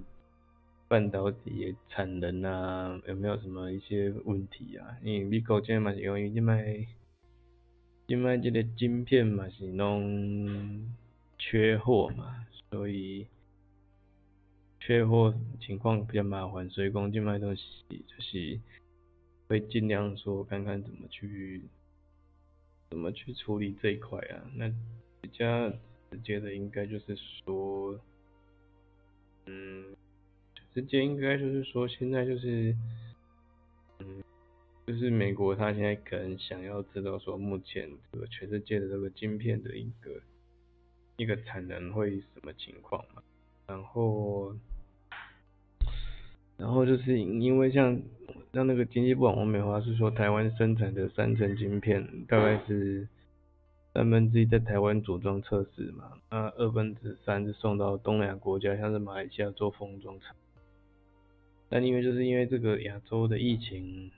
[0.87, 4.97] 半导体的产能啊，有没有什么一些问题啊？
[5.03, 6.87] 因为美国即嘛是因为即摆。
[8.07, 10.93] 即摆即个晶片嘛是拢
[11.39, 13.25] 缺货嘛，所以
[14.79, 18.59] 缺货情况比较麻烦，所以讲即摆都是就是
[19.47, 21.63] 会尽量说看看怎么去
[22.91, 24.45] 怎么去处理这一块啊。
[24.53, 24.71] 那
[25.21, 25.69] 比较
[26.11, 27.99] 直接的应该就是说，
[29.47, 29.95] 嗯，
[30.75, 32.75] 直接应该就是说现在就是，
[33.97, 34.23] 嗯。
[34.87, 40.11] 就是美国，他现在可能想要知道说，目前这个全世界的这个晶片的一个
[41.17, 43.23] 一个产能会什么情况嘛？
[43.65, 44.55] 然后，
[46.55, 47.99] 然后就是因为像
[48.53, 53.07] 像那个经济部长王美华是说，台湾生产的三层晶片大概是
[53.91, 60.35] 三分之一在台湾组装测试嘛，那二分之三是送到东南亚国家，像是马来西亚做封装厂。
[61.69, 64.11] 但因为就是因为这个亚洲的疫情。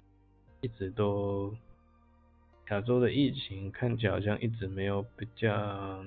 [0.61, 1.55] 一直都
[2.69, 6.03] 亚洲的疫情看起来好像一直没有比较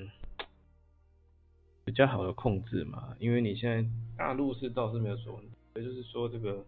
[1.84, 5.40] 比较好的控制嘛，因为你现在大陆是倒是没有说，
[5.74, 6.64] 也就是说这个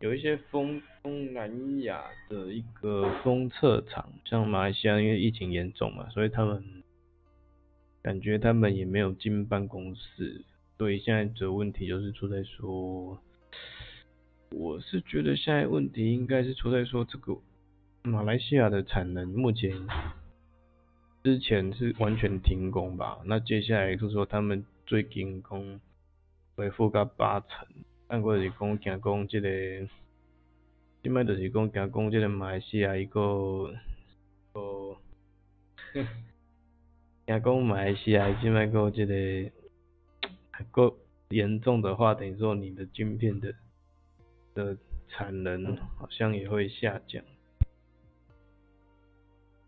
[0.00, 6.62] 有一些东东南亚的一个封测厂，像马来西亚因为疫情严重嘛，所以他们
[8.02, 10.44] 感觉他们也没有进办公室，
[10.78, 13.18] 所以现在的问题就是出在说，
[14.56, 17.36] 我是觉得现在问题应该是出在说这个
[18.02, 19.70] 马来西亚的产能目前。
[21.22, 25.80] 之前是完全停工吧，那接下来就是说他们最近工
[26.54, 27.66] 恢复到八成，
[28.08, 29.48] 按过是讲惊讲这个，
[31.02, 33.74] 即摆就是讲惊讲这个马来西亚一个，
[34.52, 34.98] 个，
[37.24, 39.50] 惊讲马来西亚即摆个这个，
[40.70, 40.94] 个
[41.30, 43.54] 严重的话，等于说你的晶片的
[44.54, 44.76] 的
[45.08, 47.22] 产能好像也会下降。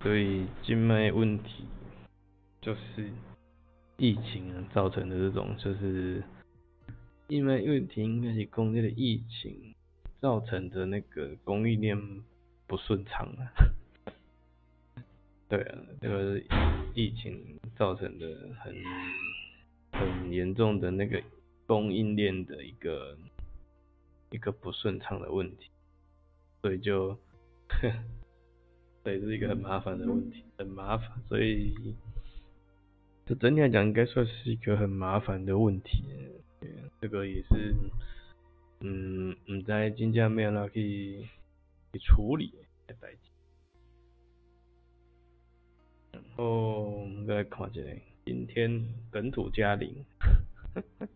[0.01, 1.65] 所以静脉问题
[2.61, 3.11] 就是
[3.97, 6.23] 疫情造成的这种，就是
[7.29, 9.75] 静脉问题应该是供这的疫情
[10.21, 11.97] 造成的那个供应链
[12.67, 13.51] 不顺畅啊。
[15.49, 16.41] 对啊，这个
[16.95, 18.27] 疫情造成的
[18.61, 18.75] 很
[19.93, 21.23] 很严重的那个
[21.67, 23.17] 供应链的一个
[24.37, 25.71] 一个不顺畅的问题，
[26.63, 27.19] 所以就。
[29.03, 31.95] 对，是一个很麻烦的问题，很麻烦，所以，
[33.25, 36.05] 这整体来讲，应该算是一个很麻烦的问题。
[37.01, 37.75] 这个也是，
[38.81, 41.25] 嗯，唔知真正咩啦去
[41.93, 42.53] 去处理
[42.89, 43.19] 的代志。
[46.13, 47.83] 然后再看一下，
[48.25, 50.05] 今天本土加零，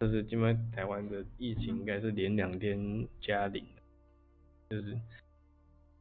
[0.00, 3.64] 就是今麦台湾的疫情应该是连两天加零，
[4.70, 4.98] 就是。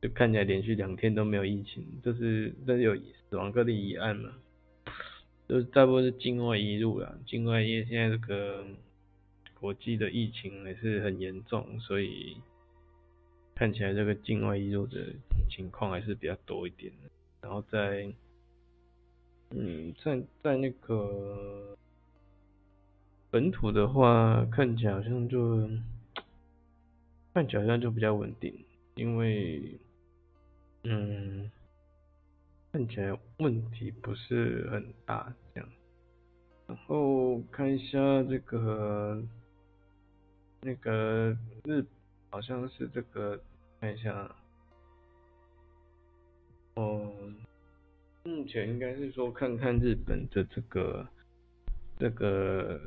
[0.02, 4.34] 就看起来连续两天都没有疫情，就是这有死亡个例一案嘛，
[5.48, 8.64] 就是大部分是境外移入啦，境外因为现在这个
[9.60, 12.38] 国际的疫情还是很严重，所以
[13.56, 15.08] 看起来这个境外移入的
[15.50, 17.10] 情况还是比较多一点的。
[17.42, 18.14] 然后在，
[19.52, 21.76] 嗯，在在那个
[23.36, 25.70] 本土的话，看起来好像就
[27.34, 28.58] 看起来好像就比较稳定，
[28.96, 29.78] 因为。
[30.84, 31.52] 嗯，
[32.72, 35.70] 看起来问题不是很大，这样。
[36.66, 39.22] 然后看一下这个，
[40.62, 41.84] 那个日
[42.30, 43.38] 好像是这个，
[43.82, 44.34] 看一下。
[46.76, 47.36] 嗯，
[48.24, 51.06] 目前应该是说看看日本的这个，
[51.98, 52.80] 这个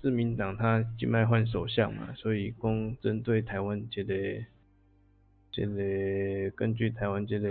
[0.00, 4.14] 自民党他静脉换首相嘛，所以公针对台湾这个。
[5.52, 7.48] 这个根据台湾这个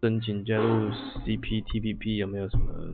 [0.00, 0.90] 申请加入
[1.24, 2.92] CPTPP 有没有什么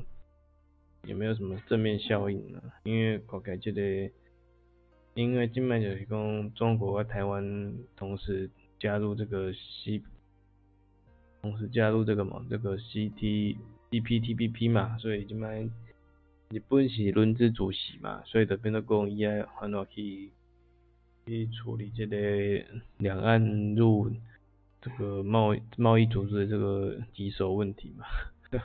[1.06, 2.62] 有没有什么正面效应呢？
[2.82, 3.80] 因为国家这个，
[5.14, 10.02] 因为今麦就是讲中国和台湾同时加入这个 C，
[11.40, 13.56] 同时加入这个嘛，这个 CT
[13.90, 15.66] CPTPP 嘛，所以今麦
[16.56, 20.30] 日本是轮值主席嘛，所以就变得讲伊爱反落去
[21.26, 22.64] 去处理这个
[22.98, 24.10] 两岸入。
[24.86, 28.04] 这个贸贸易组织的这个棘手问题嘛，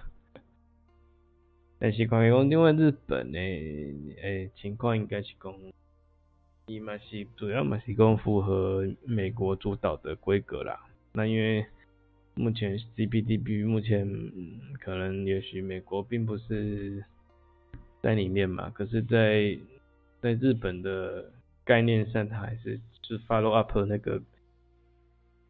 [1.79, 5.55] 但是关于讲另外日本的诶情况，应该是讲
[6.67, 10.85] 伊嘛是主要嘛是讲符合美国主导的规格啦。
[11.13, 11.65] 那因为
[12.35, 14.05] 目前 CPTP 目前
[14.81, 17.05] 可能也许美国并不是
[18.01, 19.57] 在里面嘛，可是，在
[20.21, 21.31] 在日本的
[21.63, 24.21] 概念上，它还是是 follow up 那个。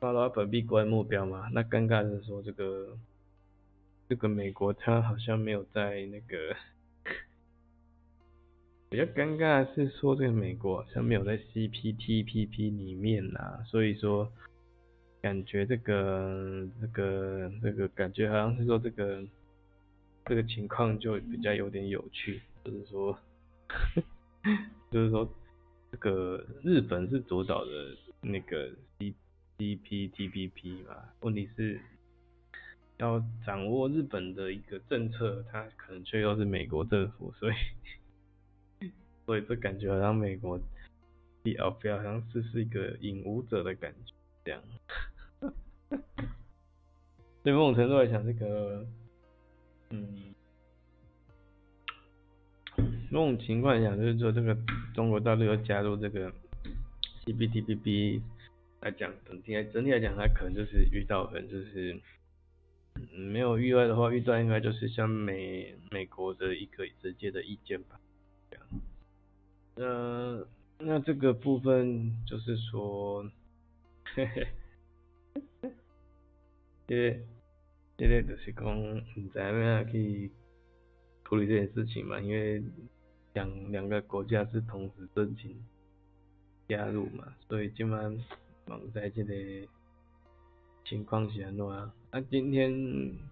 [0.01, 1.49] follow up 闭关目标嘛？
[1.51, 2.97] 那尴尬的是说，这个
[4.07, 6.55] 这个美国它好像没有在那个
[8.89, 14.31] 比较尴尬的是说，这个美国好像没有在 CPTPP 里面呐，所以说
[15.21, 19.21] 感觉这个这个这个感觉好像是说这个
[20.25, 23.17] 这个情况就比较有点有趣，就是说
[24.91, 25.27] 就是说
[25.91, 29.15] 这个日本是主导的那个 C。
[29.59, 31.81] CPTPP 嘛，问题是
[32.95, 37.55] 要掌握日本的一个政策，它可能却又是美国政府，所以
[39.25, 40.57] 所以这感觉好像美国
[41.43, 44.13] 比较比较好像是是一个引舞者的感觉
[44.45, 44.63] 这样。
[47.43, 48.87] 对某种程度来讲，这个
[49.89, 50.33] 嗯，
[53.09, 54.57] 那种情况下，就是说这个
[54.93, 56.31] 中国大陆要加入这个
[57.25, 58.21] CPTPP。
[58.81, 61.99] 来讲，整体来整体来讲，它可能就是遇到可能就是，
[63.11, 67.99] 没有意外的话，遇到应该就是像美美国的一个直接的意见吧，
[68.49, 68.65] 这样。
[69.75, 70.45] 那
[70.77, 73.29] 那这个部分就是说，
[74.15, 74.47] 嘿嘿，
[76.87, 77.25] 对
[77.99, 80.31] 即个就是讲，唔知要去
[81.25, 82.63] 处理这件事情嘛，因为
[83.33, 85.63] 两两个国家是同时申请
[86.67, 88.17] 加入嘛，所以今晚。
[88.69, 89.33] 忙在这个
[90.85, 91.91] 情况是安，怎啊？
[92.11, 92.71] 啊，今天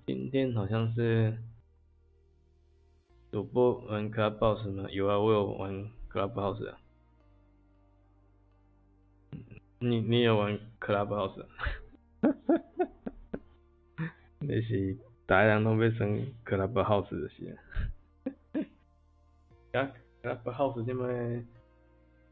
[0.04, 1.38] 今天好像是
[3.32, 4.90] 主播玩 Clubhouse 吗？
[4.90, 6.80] 有啊，我有玩 Clubhouse 啊。
[9.78, 11.40] 你你有玩 Clubhouse？
[11.44, 11.72] 哈哈哈
[14.48, 17.58] 那是大家拢要升 Clubhouse 就是。
[19.74, 19.92] 啊
[20.24, 21.44] ，Clubhouse 这摆，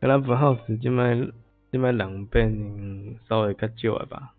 [0.07, 1.31] Clubhouse 这摆。
[1.71, 4.33] 即摆人变稍微较少啊吧，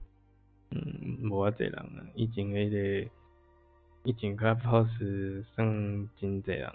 [0.71, 3.11] 嗯，无啊侪人啊，以前迄个
[4.05, 6.73] 以前 Clubhouse 算真侪人，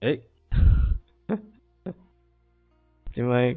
[0.00, 0.20] 诶，
[3.14, 3.54] 即摆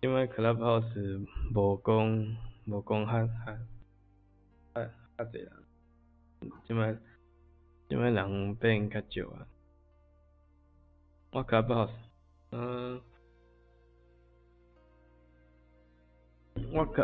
[0.00, 3.58] 即摆 Clubhouse 无讲无讲较较
[5.16, 5.52] 较侪人，
[6.66, 6.96] 即摆
[7.88, 9.46] 即摆人变较少啊，
[11.32, 11.90] 我 Clubhouse，
[12.50, 13.00] 嗯。
[16.72, 17.02] 我靠，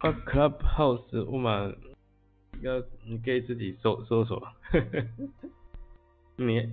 [0.00, 1.72] 我 Clubhouse 我嘛
[2.60, 4.42] 要你可以自己搜搜索，
[6.36, 6.68] 你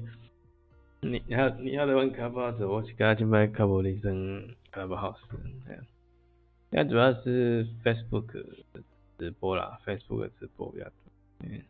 [1.02, 5.18] 你要你要来玩 Clubhouse，我是感觉即摆较无认真 Clubhouse，
[5.68, 5.80] 哎，
[6.72, 8.66] 现在主要是 Facebook
[9.18, 10.94] 直播啦，Facebook 的直播比较多，
[11.40, 11.62] 嗯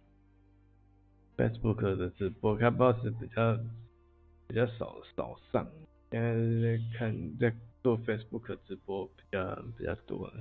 [1.38, 3.58] ，Facebook 的直播看 b o s 比较
[4.48, 5.68] 比较少少上，
[6.12, 7.56] 现在在看在。
[7.86, 10.34] 做 Facebook 直播比较比较多，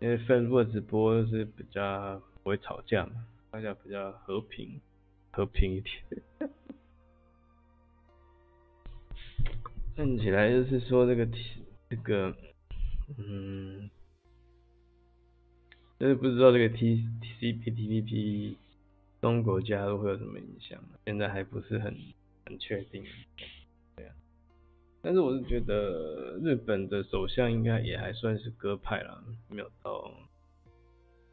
[0.00, 4.80] 因为 Facebook 直播是比较不会吵架嘛，大家比较和平
[5.30, 6.02] 和平一点。
[9.94, 11.28] 看起来就是说这个
[11.90, 12.34] 这个，
[13.18, 13.90] 嗯，
[15.98, 17.02] 就是不知道这个 T
[17.40, 18.56] C P T P P
[19.20, 21.94] 中国加入会有什么影响，现在还不是很
[22.44, 23.04] 很确定。
[25.02, 30.12] 但是我是觉得日本的首相应该也还算是鸽派啦，没有到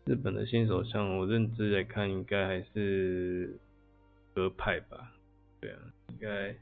[0.05, 3.57] 日本的新首相，我认知来看应该还是
[4.35, 5.15] 鸽派吧，
[5.59, 6.55] 对啊，应该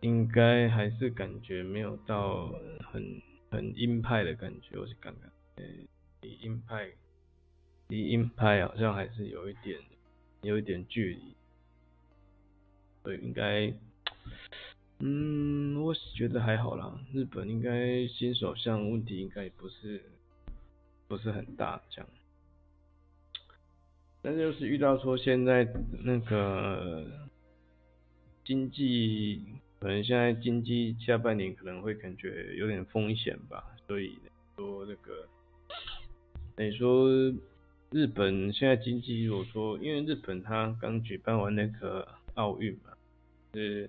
[0.00, 2.48] 应该还是感觉没有到
[2.90, 3.20] 很
[3.50, 5.62] 很鹰派的感觉，我是感觉，
[6.20, 6.90] 离鹰派
[7.88, 9.78] 离鹰派好像还是有一点
[10.42, 11.34] 有一点距离，
[13.02, 13.72] 所以应该。
[15.02, 20.02] 嗯，我觉得还好啦，日本应该新首相问题应该不是
[21.08, 22.10] 不是很大这样，
[24.20, 25.66] 但就是遇到说现在
[26.04, 27.06] 那个
[28.44, 29.42] 经济
[29.78, 34.18] 可能现在经济下半年可能会感觉有点风险吧，所以
[34.54, 35.26] 说那个
[36.56, 37.08] 等于说
[37.90, 42.92] 日本现在经济如果说因为日本它刚举办完那个奥运嘛，
[43.54, 43.88] 是。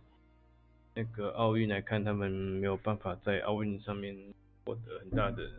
[0.93, 4.13] 那个奥运来看，他们没有办法在奥运上面
[4.65, 5.49] 获得很大的。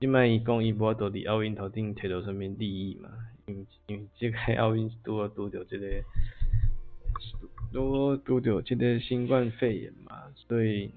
[0.00, 3.08] 另外一共一波都离奥运头顶铁头上面利益嘛，
[3.46, 6.02] 因为因为这个奥运多多久这个
[7.72, 10.90] 多多久这个新冠肺炎嘛，所以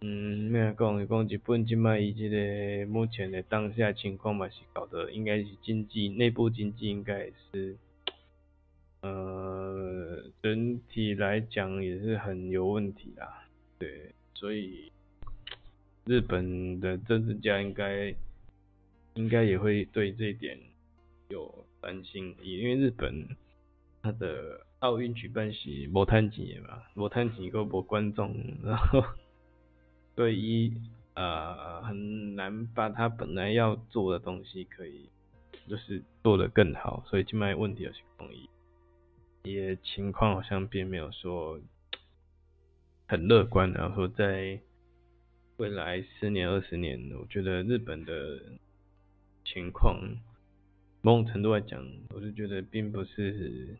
[0.00, 1.06] 嗯，咩讲？
[1.08, 7.76] 讲日本即卖伊这个目前的当下情况嘛，是搞得应该是经济内部经济应该也是。
[9.00, 13.44] 呃，整体来讲也是很有问题啦，
[13.78, 14.90] 对，所以
[16.04, 18.12] 日本的政治家应该
[19.14, 20.58] 应该也会对这一点
[21.28, 23.28] 有担心，因为日本
[24.02, 28.34] 它的奥运举办是无摊钱的嘛，无摊钱个无观众，
[28.64, 29.00] 然后
[30.18, 30.72] 对于
[31.14, 35.08] 呃很难把他本来要做的东西可以
[35.68, 38.50] 就是做得更好，所以今麦问题有些容易。
[39.44, 41.60] 也情况好像并没有说
[43.06, 44.58] 很乐观，然后说在
[45.58, 48.40] 未来十年、二十年，我觉得日本的
[49.44, 50.00] 情况
[51.00, 53.76] 某种程度来讲，我是觉得并不是，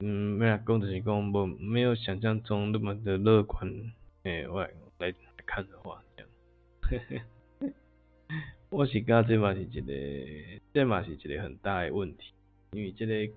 [0.00, 3.72] 嗯，没有工作情况不没有想象中那么的乐观。
[4.24, 4.64] 诶，我
[5.02, 7.24] 来看的话，这样，
[8.70, 12.32] 我是觉这嘛是一个，这嘛是一个很大的问题，
[12.72, 13.32] 因为这个。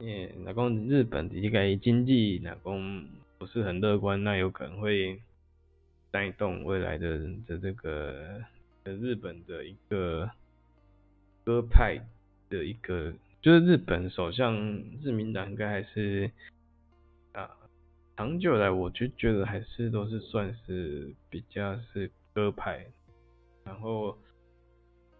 [0.00, 5.20] 耶，那讲日本的这个经济，那讲不是很乐观，那有可能会
[6.12, 8.40] 带动未来的的这个
[8.84, 10.30] 的日本的一个
[11.42, 12.00] 鸽派
[12.48, 13.12] 的一个，
[13.42, 14.54] 就是日本首相
[15.02, 16.30] 日民党应该还是
[17.32, 17.50] 啊，
[18.18, 22.84] 长久来我就觉得还是都是算是比较是鸽派，
[23.62, 24.18] 然后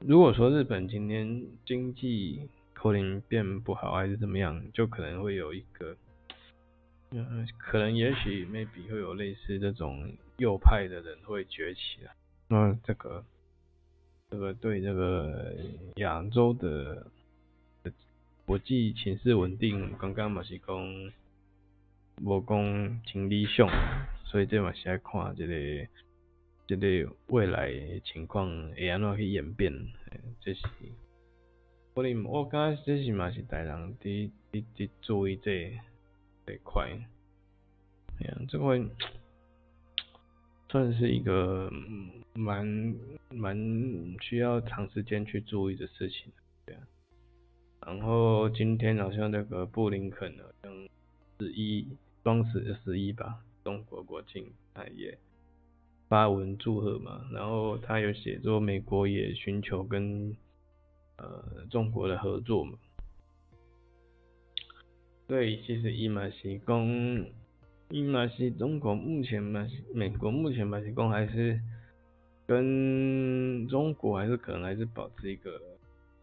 [0.00, 5.96] 如果说日本今天经济可能变不好还是怎么样，就可能会有一个。
[7.12, 12.12] 嗯，可能也许 maybe 会有类似这种右派的人会崛起啊。
[12.48, 13.24] 那这个
[14.28, 15.54] 这个对这个
[15.98, 17.06] 亚洲的
[18.44, 21.12] 国际情势稳定，刚刚嘛是讲
[22.22, 23.68] 无讲挺理想，
[24.24, 25.88] 所以这嘛是爱看这个
[26.66, 27.72] 这个未来
[28.04, 29.72] 情况会安怎去演变。
[30.40, 30.66] 这是
[31.94, 35.78] 可能我感觉这是嘛是大人伫伫伫注意这。
[36.50, 36.88] 这块，
[38.20, 38.80] 哎呀，这块
[40.70, 41.70] 算是一个
[42.32, 42.94] 蛮
[43.28, 43.54] 蛮
[44.22, 46.32] 需要长时间去注意的事情，
[46.64, 46.80] 对啊。
[47.86, 50.88] 然后今天好像那个布林肯好像
[51.38, 51.86] 十一
[52.22, 55.16] 双十十一吧，中国国庆他也
[56.08, 60.36] 发文祝贺嘛，然后他有写作美国也寻求跟
[61.16, 62.78] 呃中国的合作嘛。
[65.26, 67.26] 对，其实伊嘛是讲，
[67.90, 71.60] 伊嘛是中国目前嘛美国目前嘛是讲还是
[72.46, 75.58] 跟中国还是可能还是保持一个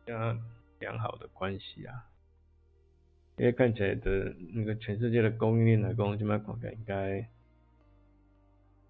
[0.03, 0.35] 比较
[0.79, 2.03] 良好的关系啊。
[3.37, 7.27] 因为看起来的那个全世界的供应链来讲，这边看起来应该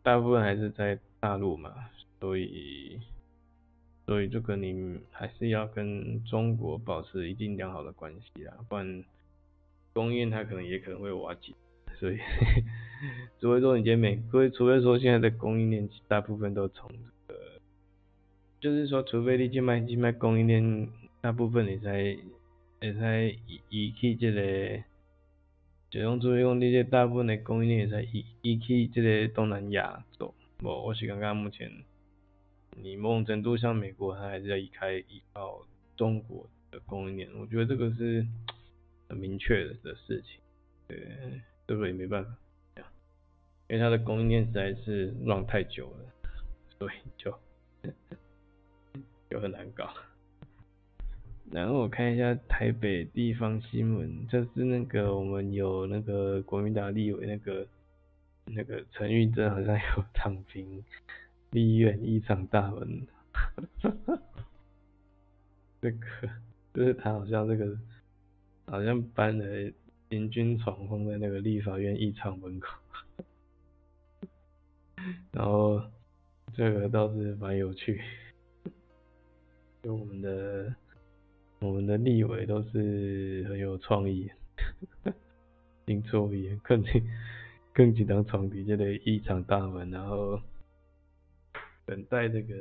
[0.03, 1.73] 大部分还是在大陆嘛，
[2.19, 2.99] 所以
[4.05, 9.03] 所以这个你还是要跟中国保持一定良好的关系啊，不然。
[9.93, 11.53] 供应它可能也可能会瓦解，
[11.97, 12.17] 所以
[13.39, 16.91] 除非说你今天美，除非除非说现在的供应链大部分都从
[17.29, 17.39] 这个，
[18.59, 20.89] 就是说除非你去卖去卖供应链
[21.21, 22.13] 大部分你才，
[22.85, 24.83] 你才移移去这个，
[25.89, 31.71] 就用做用那些大部分的供应链才移移去这个东南亚走，我我是刚刚目前，
[32.77, 35.65] 你某种程度像美国，它还是要移开移到
[35.95, 38.25] 中国的供应链，我觉得这个是。
[39.07, 40.41] 很明确的的事情，
[40.87, 42.35] 对，这个也没办法，
[43.67, 45.99] 因为它的供应链实在是乱太久了，
[46.79, 47.31] 所以就
[49.29, 49.93] 就很难搞。
[51.51, 57.67] 然后我看一下台北地方新闻，这是那个我们有那个国民党立委那个
[58.45, 60.83] 那个陈玉珍好像有躺平
[61.51, 63.07] 立院一场大文，
[65.81, 65.97] 这个
[66.73, 67.77] 就是他好像这个。
[68.67, 69.45] 好像搬了
[70.09, 72.75] 行军床放在那个立法院议场门口，
[75.31, 75.79] 然后
[76.55, 78.01] 这个倒是蛮有趣，
[79.83, 80.73] 就我们的
[81.59, 84.29] 我们的立委都是很有创意，
[85.85, 86.83] 听错也更
[87.73, 90.39] 更紧张闯敌这类议场大门，然后
[91.85, 92.53] 等待这个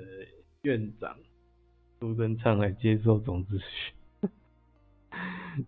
[0.62, 1.16] 院长
[2.00, 4.30] 苏贞昌来接受总咨询。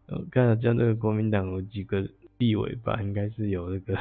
[0.07, 2.09] 我 看了像这个国民党有几个
[2.39, 3.99] 立委吧，应该是有那个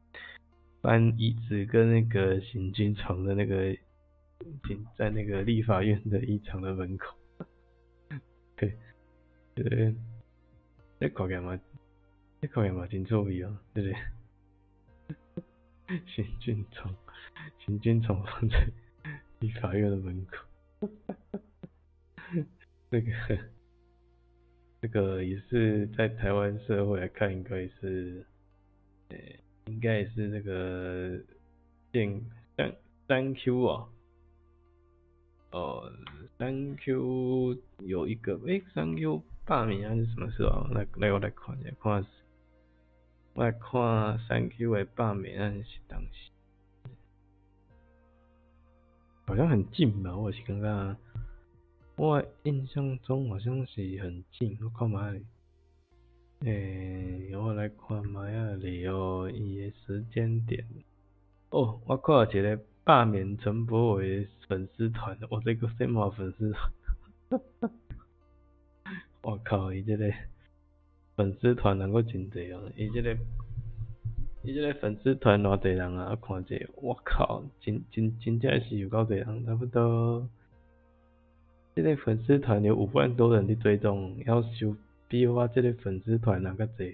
[0.82, 3.76] 搬椅子跟那个行军床的那个，
[4.96, 7.16] 在那个立法院的一场的门口。
[9.56, 9.94] 对，
[11.00, 11.58] 这考验嘛，
[12.40, 13.90] 这考验嘛真作弊哦，对不
[15.88, 15.98] 对？
[16.06, 16.94] 行军床，
[17.64, 18.68] 行军床放在
[19.40, 20.46] 立法院的门口，
[22.90, 23.10] 那个。
[24.82, 28.24] 这个也是在台湾社会来看，应该是，
[29.08, 29.16] 呃，
[29.64, 31.18] 应该也是那个
[31.90, 32.22] 电
[32.56, 32.76] 三
[33.08, 33.88] 三 Q 啊，
[35.50, 35.90] 哦，
[36.38, 40.66] 三 Q 有一个，诶，三 Q 罢免还是什么时候？
[40.72, 42.04] 来来，我来看一下，看，
[43.34, 46.90] 我来看三 Q 的罢免案是当时，
[49.24, 50.16] 好像很近吧？
[50.16, 50.96] 我是刚刚。
[51.94, 55.22] 我印象中好像是很近，我看卖，
[56.40, 60.66] 诶，我来看卖啊里哦，伊的时间点，
[61.50, 67.70] 哦，我看到一个罢免陈柏伟粉丝团，我这个什么粉丝团？
[69.26, 70.08] 我靠，伊这个
[71.16, 73.16] 粉丝团能够真济哦，伊这个，
[74.44, 76.10] 伊这个粉丝团偌济人啊？
[76.10, 80.28] 我看者，我靠，真真真正是有够济人，差不多。
[81.74, 84.76] 这个粉丝团有五万多人的追踪，要求
[85.08, 86.86] 比我这个粉丝团那个多。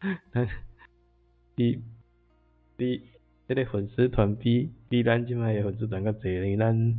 [1.56, 1.82] 比
[2.76, 3.02] 比
[3.48, 6.96] 这个粉丝团比比咱即摆的粉丝团较济咧，咱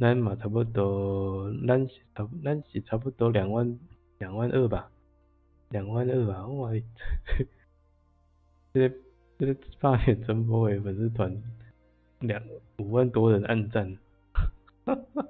[0.00, 3.78] 咱嘛差不多，咱是差咱是差不多两万
[4.16, 4.90] 两万二吧，
[5.68, 6.70] 两万二吧，哇！
[8.72, 8.96] 这个
[9.38, 11.42] 这个八点直播的粉丝团
[12.20, 12.42] 两
[12.78, 13.98] 五万多人按赞，
[14.86, 15.28] 哈哈，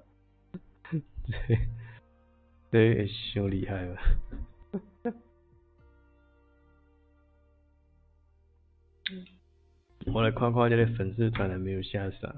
[0.92, 1.58] 这
[2.70, 3.98] 这也太厉害了。
[10.14, 12.32] 我来看看这个粉丝团还没有下山。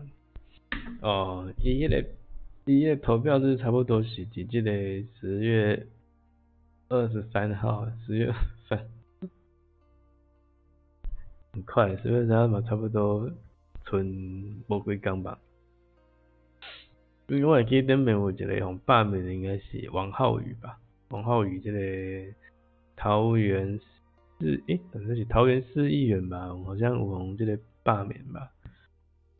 [1.02, 2.04] 哦，伊迄个
[2.64, 4.70] 伊迄个投票日差不多是伫即个
[5.20, 5.86] 十月
[6.88, 8.32] 二十三号，十月
[8.68, 8.78] 三，
[11.52, 13.30] 很快，十月三号嘛，差不多
[13.84, 15.38] 剩无几工吧。
[17.28, 20.78] 因为我会记顶面有一个用罢免的，应该是王浩宇吧？
[21.08, 22.34] 王浩宇，这个
[22.96, 23.80] 桃园。
[24.40, 28.50] 是诶，反正是桃园市议员吧，好像有用这个罢免吧。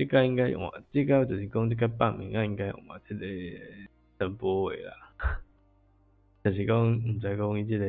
[0.03, 3.25] 这个应该用啊，这个就是讲这个罢免啊，应该用啊，这个
[4.19, 4.93] 陈柏伟啦。
[6.43, 7.87] 就是讲毋知讲伊这个，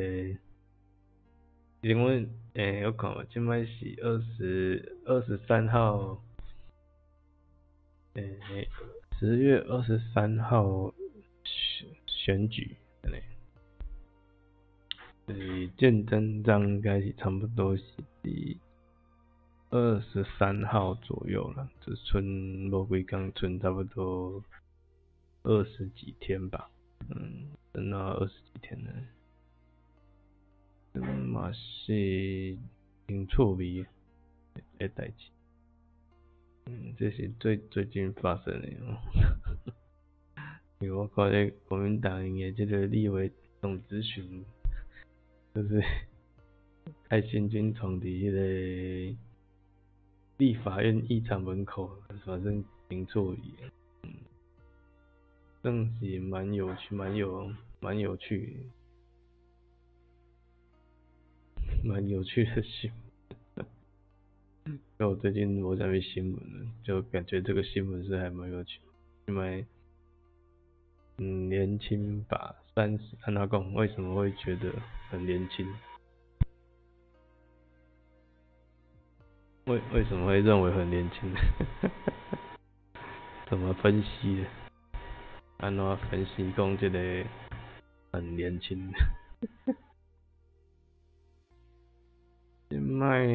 [1.82, 6.22] 因为诶，我看嘛，今摆是二十二十三号，
[8.14, 8.38] 诶，
[9.20, 10.94] 十月二十三号
[11.44, 12.78] 选选举。
[15.26, 15.34] 呃，
[15.78, 17.84] 见真章应该是差不多是
[19.74, 24.44] 二十三号左右了，这春魔鬼刚春差不多
[25.42, 26.70] 二十几天吧，
[27.10, 28.94] 嗯，等到二十几天了，
[30.94, 32.56] 这嘛是
[33.08, 33.84] 挺错味
[34.78, 35.32] 的代志，
[36.68, 39.02] 嗯，这是最最近发生的哦，
[40.82, 44.46] 因为我看这国民党的这个立委总咨询。
[45.56, 45.84] 就是
[47.08, 49.16] 开心军闯伫迄个
[50.38, 51.90] 立法院议场门口，
[52.26, 53.54] 反正挺错意，
[54.02, 54.12] 嗯，
[55.62, 58.58] 正是蛮有趣，蛮有蛮有趣，
[61.84, 62.92] 蛮有趣的新
[63.56, 63.66] 闻。
[64.74, 68.80] 因为我最近我在看新闻，就感觉这个新闻是还蛮有趣，
[69.28, 69.66] 因为
[71.18, 72.56] 嗯年轻吧。
[72.74, 74.74] 三十，看他讲为什么会觉得
[75.12, 75.68] 很年轻？
[79.66, 81.34] 为为什么会认为很年轻？
[83.50, 84.46] 怎么分析的？
[85.58, 87.26] 安怎分析讲这个
[88.12, 88.92] 很年轻？
[92.70, 93.26] 今麦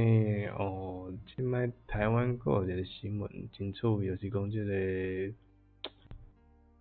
[0.58, 5.32] 哦，今麦台湾过一个新闻，真趣，又是讲这个。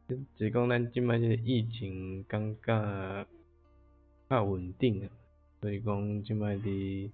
[0.10, 3.26] 就是讲咱即摆即个疫情感觉
[4.30, 5.10] 较稳定啊，
[5.62, 7.10] 所以讲即摆伫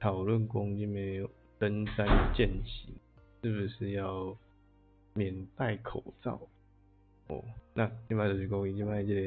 [0.00, 2.94] 讨论讲即个登山健行
[3.42, 4.36] 是不是要
[5.14, 6.40] 免戴口罩？
[7.28, 7.44] 哦，
[7.74, 9.20] 那即摆就是讲伊即摆即个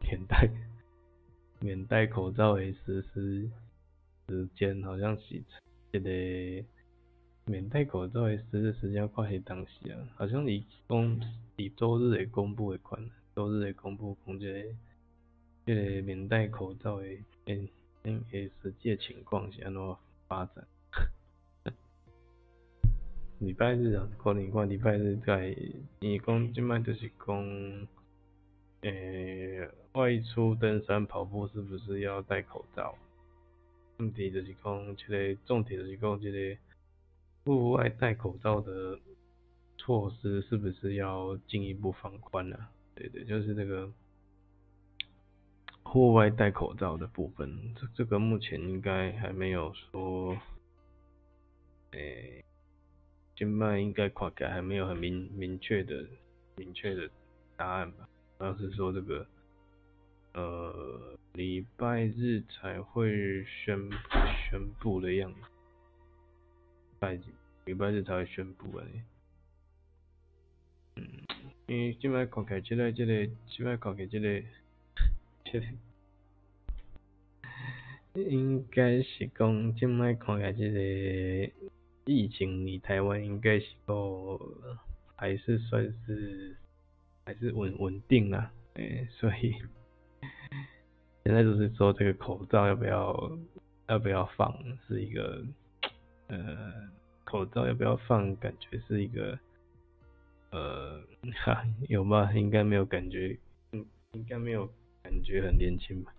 [0.00, 0.48] 免戴
[1.60, 3.50] 免戴口罩的实施
[4.28, 5.42] 时间好像是
[5.92, 6.66] 一个。
[7.48, 11.16] 免戴口罩的实施时间要快些当时啊，好像你公
[11.54, 13.00] 以周日的公布的款，
[13.36, 14.74] 周日的公布讲这个
[15.64, 17.06] 这个免戴口罩的
[17.44, 17.68] 诶
[18.32, 19.80] 诶实际情况是安怎
[20.28, 20.66] 发展？
[23.40, 25.56] 礼拜日啊，可能看礼拜日在，
[26.00, 27.86] 你讲即摆就是讲，
[28.82, 32.96] 诶外出登山跑步是不是要戴口罩？
[33.98, 36.56] 问题就是讲，这个重点就是讲这个。
[37.44, 38.98] 户外戴口罩的
[39.78, 42.68] 措施是不是要进一步放宽了？
[42.96, 43.88] 对对，就是这个
[45.88, 50.36] 户外戴口罩的部分，这这个目前应该还没有说，
[51.92, 52.44] 诶，
[53.36, 56.06] 今麦应该看起来还没有很明明确的
[56.56, 57.08] 明确的
[57.56, 58.08] 答案吧？
[58.38, 59.26] 好像是说这个，
[60.34, 63.96] 呃，礼拜日才会宣布
[64.50, 65.40] 宣布的样子。
[66.98, 67.18] 拜
[67.64, 68.84] 礼拜日才会宣布的。
[70.96, 71.06] 嗯，
[71.66, 74.42] 因为即摆看起来，即个即个，即摆看起来，即个，
[78.14, 81.52] 应该是讲即摆看起来，即个
[82.06, 84.38] 疫情离台湾应该是个
[85.16, 86.56] 还是算是
[87.24, 88.50] 还是稳稳定啦。
[88.74, 89.54] 诶，所以
[91.24, 93.38] 现在就是说这个口罩要不要
[93.88, 94.54] 要不要放，
[94.86, 95.44] 是一个。
[96.28, 96.90] 呃，
[97.22, 98.34] 口罩要不要放？
[98.34, 99.38] 感觉是一个，
[100.50, 101.00] 呃，
[101.44, 102.32] 哈， 有吗？
[102.32, 103.38] 应该没有感觉，
[103.70, 104.68] 应应该没有
[105.06, 106.12] 感觉很年轻吧？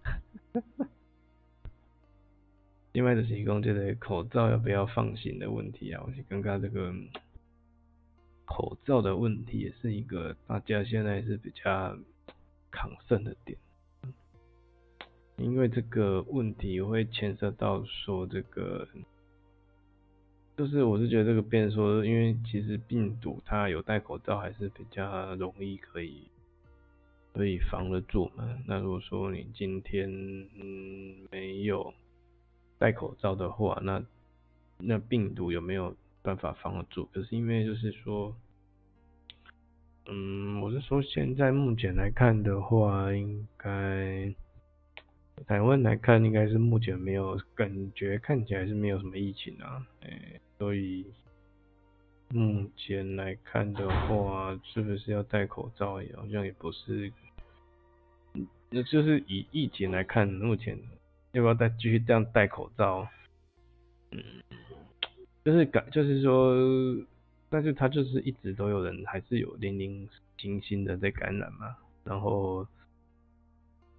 [2.93, 6.93] 因为摆就是讲这个口罩要不要放行的问题啊，我是刚刚这个
[8.45, 11.97] 口罩的问题也是一个大家现在是比较
[12.71, 13.57] 抗胜的点，
[15.35, 18.87] 因为这个问题会牵涉到说这个。
[20.55, 26.29] 就是我是觉得这个变说，因为其实病毒它有戴口罩还是比较容易可以
[27.37, 28.57] 可以防得住嘛。
[28.65, 30.09] 那如果说你今天
[30.59, 31.93] 嗯没有
[32.77, 34.03] 戴口罩的话，那
[34.77, 37.05] 那病毒有没有办法防得住？
[37.13, 38.35] 可是因为就是说，
[40.07, 44.33] 嗯，我是说现在目前来看的话，应该。
[45.45, 51.05] 台湾来看，应该是目前没有感觉，看起来是没有什么疫情啊，哎，所以
[52.29, 56.01] 目前来看的话，是不是要戴口罩？
[56.01, 57.13] 也好像也不是，
[58.69, 60.77] 那就是以疫情来看，目前
[61.31, 63.07] 要不要再继续这样戴口罩？
[64.11, 64.21] 嗯，
[65.43, 66.55] 就是感，就是说，
[67.49, 70.07] 但是他就是一直都有人还是有零零
[70.37, 72.67] 星星的在感染嘛，然后。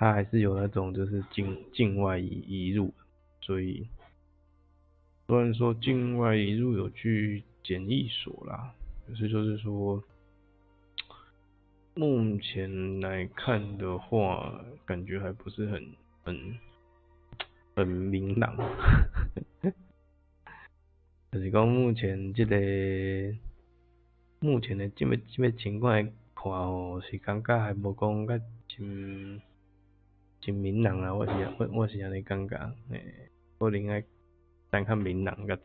[0.01, 2.95] 他还是有那种就是境境外移移入，
[3.41, 3.85] 所以
[5.27, 8.73] 虽然说境外移入有去检疫所啦，
[9.09, 10.01] 可是就是说
[11.99, 15.85] 目前来看的话，感觉还不是很
[16.23, 16.57] 很
[17.75, 18.57] 很明朗，
[21.33, 23.37] 就是讲目前这个
[24.39, 26.05] 目前的这么这么情况来
[26.37, 28.39] 看哦，是感觉还无讲较
[28.69, 29.43] 真。
[30.41, 31.13] 真明朗啊！
[31.13, 32.57] 我是我我是安尼感觉，
[32.93, 33.29] 诶，
[33.59, 34.05] 可能爱
[34.71, 35.65] 等较明朗较济。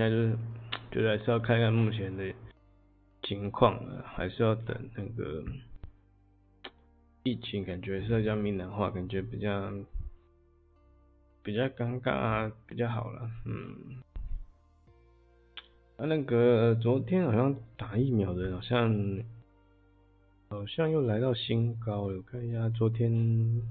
[0.00, 0.38] 现在就是，
[0.90, 2.32] 觉得还是要看看目前的
[3.22, 5.44] 情况啊，还是要等那个
[7.22, 9.70] 疫情，感觉是要讲闽南话，感觉比较
[11.42, 14.00] 比较尴尬，啊比较好了，嗯。
[15.98, 19.22] 啊，那个昨天好像打疫苗的，好像
[20.48, 23.62] 好像又来到新高了，我看一下，昨天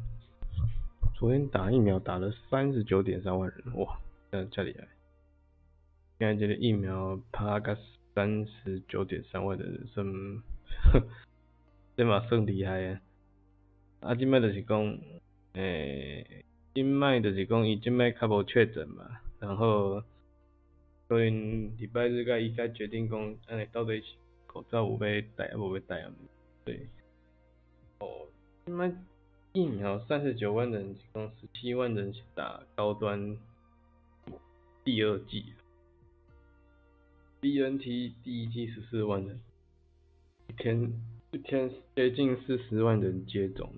[1.15, 3.97] 昨天打疫苗打了三十九点三万人，哇，
[4.29, 4.87] 这样加起来。
[6.19, 7.77] 现在这个疫苗拍个
[8.13, 10.05] 三十九点三万的人，算，
[11.95, 13.01] 这嘛算厉害啊！
[14.01, 14.97] 啊，即卖就是讲，
[15.53, 16.43] 诶，
[16.73, 20.03] 即卖就是讲伊即卖较无确诊嘛，然后，
[21.07, 24.03] 所以礼拜日甲伊甲决定讲，安尼到底
[24.45, 26.11] 口罩有要戴啊无要戴啊？
[26.65, 26.87] 对，
[27.99, 28.27] 哦，
[28.65, 28.93] 即卖
[29.53, 33.37] 疫苗三十九万人，是讲十七万人是打高端
[34.83, 35.53] 第二剂。
[37.41, 39.39] B N T 第一季十四万人，
[40.49, 40.91] 一天
[41.31, 43.71] 一天接近四十万人接种，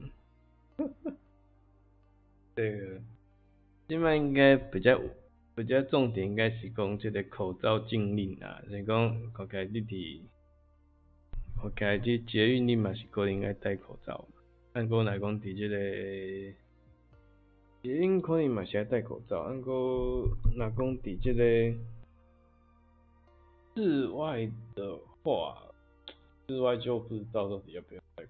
[2.55, 3.01] 这个
[3.87, 4.99] 现在应该比较
[5.53, 10.21] 比较重点应该是讲这个口罩禁令啊，是讲国家你伫
[11.61, 14.27] 国家这捷运你嘛是可能爱戴口罩，
[14.73, 15.75] 按过来讲伫这个
[17.83, 21.77] 捷运可能嘛是爱戴口罩，按过若讲伫这个。
[23.73, 25.63] 室外的话，
[26.47, 28.29] 室外就不知道到底要不要戴口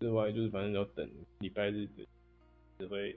[0.00, 0.06] 罩。
[0.06, 1.08] 室外就是反正要等
[1.40, 2.06] 礼拜日的
[2.78, 3.14] 指挥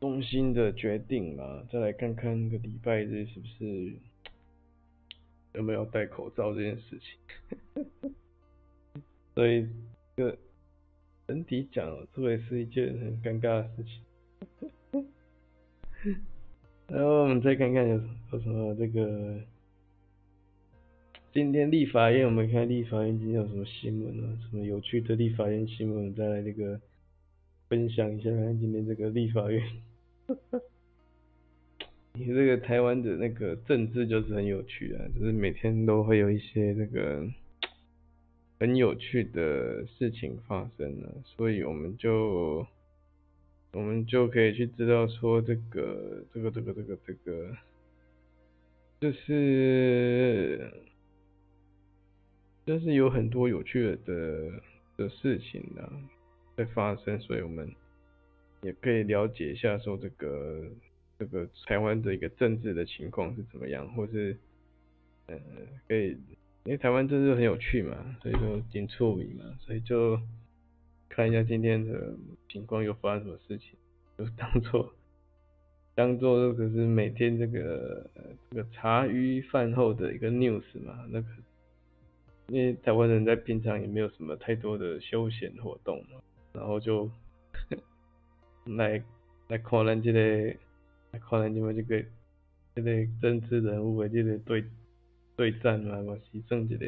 [0.00, 3.92] 中心的决定嘛，再来看看那个礼拜日是不是
[5.52, 8.14] 有没有戴口罩这件事情。
[9.34, 9.68] 所以
[10.16, 10.38] 这
[11.26, 14.02] 整体讲，这也是一件很尴尬的事情。
[16.88, 18.00] 然后我们再看看有
[18.32, 19.38] 有什么这个。
[21.32, 24.36] 今天立法院，我们看立法院今天有什么新闻啊？
[24.42, 26.12] 什么有趣的立法院新闻？
[26.12, 26.80] 再来那个
[27.68, 29.62] 分享一下，看今天这个立法院。
[32.14, 37.24] 你这个台湾的那个政治就是很有趣啊，就是每天都会有一些那个
[38.58, 42.66] 很有趣的事情发生了，所以我们就
[43.72, 47.56] 我们就可以去知道说这个这个这个这个这个，
[49.00, 50.68] 就是
[52.70, 54.52] 就是有很多有趣的
[54.96, 55.82] 的事情呢
[56.56, 57.68] 在发生，所以我们
[58.62, 60.62] 也可以了解一下说这个
[61.18, 64.36] 这个台湾的一个政治的情况是怎么样，或是
[65.26, 65.36] 呃
[65.88, 66.16] 可以。
[66.64, 70.20] 因为台湾政治很有趣嘛，所以说挺出名嘛，所以就
[71.08, 72.14] 看一下今天的
[72.50, 73.70] 情况又发生什么事情，
[74.18, 74.92] 就当做
[75.94, 78.10] 当做这个是每天这个
[78.50, 81.28] 这个茶余饭后的一个 news 嘛，那个
[82.50, 86.20] 因为台湾人在平常也没有什么太多的休闲活动嘛，
[86.52, 87.10] 然后就
[88.64, 89.02] 来
[89.48, 90.54] 来看咱这个
[91.12, 92.04] 来看咱这个这个
[92.74, 94.64] 这个政治人物的这个对。
[95.36, 96.86] 对战嘛，我是算一个，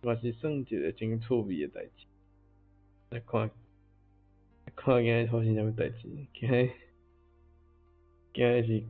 [0.00, 2.06] 我是算一个真趣味的代志。
[3.10, 3.50] 来看，
[4.74, 6.08] 看今日发生什么代志？
[6.32, 6.70] 今日，
[8.32, 8.82] 今日是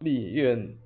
[0.00, 0.76] 立院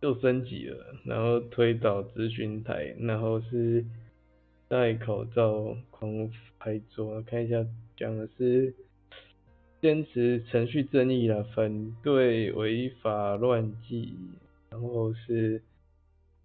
[0.00, 3.84] 又升级了，然后推倒咨询台，然后是
[4.68, 7.20] 戴口罩狂拍桌。
[7.22, 8.74] 看一下，讲的是
[9.80, 14.16] 坚持程序正义啦，反对违法乱纪。
[14.70, 15.62] 然后是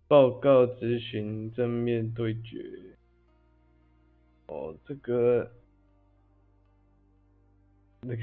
[0.07, 2.65] 报告咨询正面对决，
[4.47, 5.51] 哦，这个
[7.99, 8.21] 那个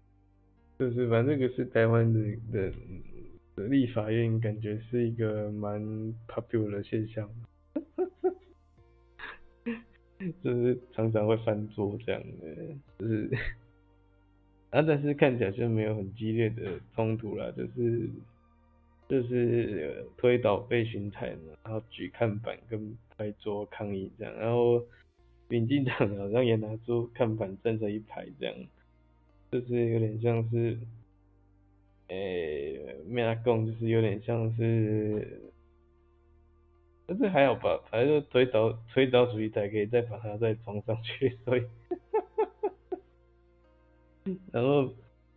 [0.80, 2.76] 就是反正这个是台湾的的的
[3.64, 5.80] 立法院，感觉是一个蛮
[6.28, 7.28] popular 的现象，
[10.42, 12.56] 就是常常会翻桌这样的，
[12.98, 13.30] 就是
[14.70, 18.10] 啊，但是看起来就没有很激烈的冲突啦，就是。
[19.08, 24.84] 就是推倒被巡台嘛，然后举看板跟拍桌抗议这样，然后
[25.46, 28.56] 民进党好像也拿出看板站成一排这样，
[29.52, 30.76] 就是有点像是，
[32.08, 35.40] 诶，没阿讲就是有点像是，
[37.06, 41.62] 但是还好吧，反正推倒推倒主席台可以再把它再装上去，所以，
[44.52, 44.92] 然后。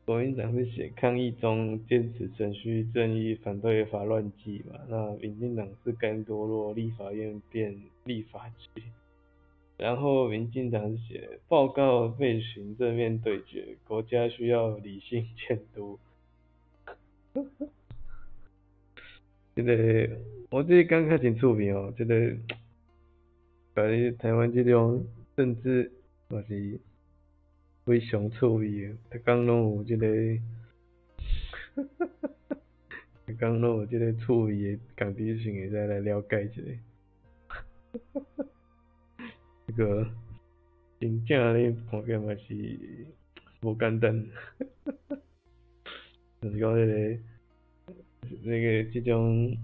[0.05, 4.79] 国民党是写抗议中坚持程序正义，反对法乱纪嘛？
[4.87, 8.81] 那民进党是甘多洛立法院变立法局，
[9.77, 15.99] 然后民进党是写报告被行政面对决，国家需要理性监督。
[19.55, 20.09] 这个
[20.49, 22.35] 我这刚开始出名哦，这个
[23.75, 25.05] 在台湾这种
[25.35, 25.91] 政治
[26.29, 26.79] 也是。
[27.85, 30.05] 非常趣味诶，逐工拢有即个，
[33.25, 36.61] 逐工拢有即个趣味诶，共比性会使来了解一下。
[39.65, 40.07] 这个
[40.99, 42.53] 真正咧看起嘛是
[43.61, 44.23] 无简单，
[46.41, 47.19] 就是讲迄个
[48.43, 49.57] 那个这种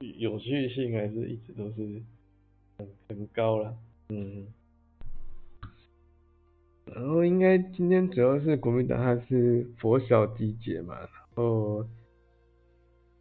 [0.00, 2.02] 有趣性还是一直都是
[2.78, 3.74] 很很高啦，
[4.08, 4.46] 嗯。
[6.86, 11.84] 然后应该今天主要是国民党他是佛小集结嘛，然后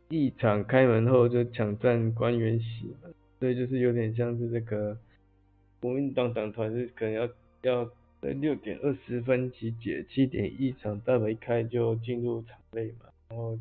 [0.09, 3.09] 一场开门后就抢占官员席嘛，
[3.39, 4.97] 所以就是有点像是这个
[5.79, 7.27] 国民党党团是可能要
[7.61, 7.89] 要
[8.23, 13.59] 在六点二十分集结，七点一场大门开就进入场内嘛，然后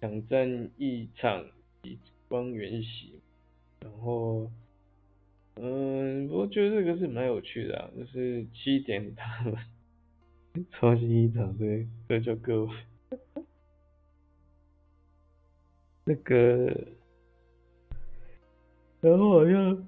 [0.00, 1.44] 抢占一场
[1.82, 1.98] 及
[2.28, 3.20] 官员席，
[3.80, 4.50] 然后。
[5.60, 9.56] 嗯，我觉得这个是蛮有趣的啊，就是七点他们
[10.70, 12.72] 超级一场对，这就各位，
[16.04, 16.86] 那个，
[19.00, 19.84] 然后好像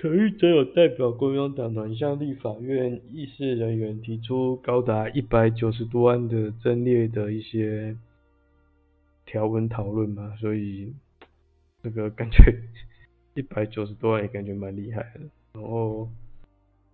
[0.00, 7.96] 陈玉珍有代表国民党团向立法院议事人员提出高达一百九十多万的增列的一些
[9.26, 10.92] 条文讨论嘛，所以
[11.82, 12.38] 这个感觉。
[13.34, 15.20] 一百九十多万也感觉蛮厉害的，
[15.52, 16.08] 然后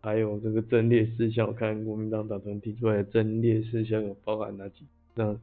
[0.00, 4.86] 还有这个阵列事项，我看国民党党团提出来的阵列事项有包含哪几？
[5.16, 5.38] 项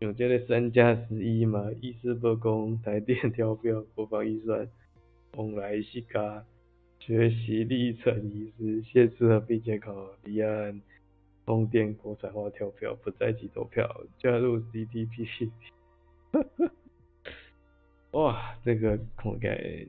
[0.00, 4.68] 有这个三加十一嘛，议事不公、台电调票、国防预算、
[5.36, 6.44] 往来西卡、
[7.06, 10.80] 学习历程仪式、限制和并且考离岸、
[11.44, 15.50] 风电国产化跳票、不在籍投票、加入 C D P。
[18.12, 19.86] 哇，这个应该。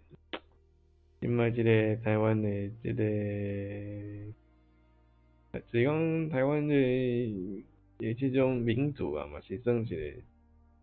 [1.22, 2.50] 今麦即个台湾的
[2.84, 3.02] 即个，
[5.72, 10.22] 是讲台湾的诶即种民主啊，嘛是算是个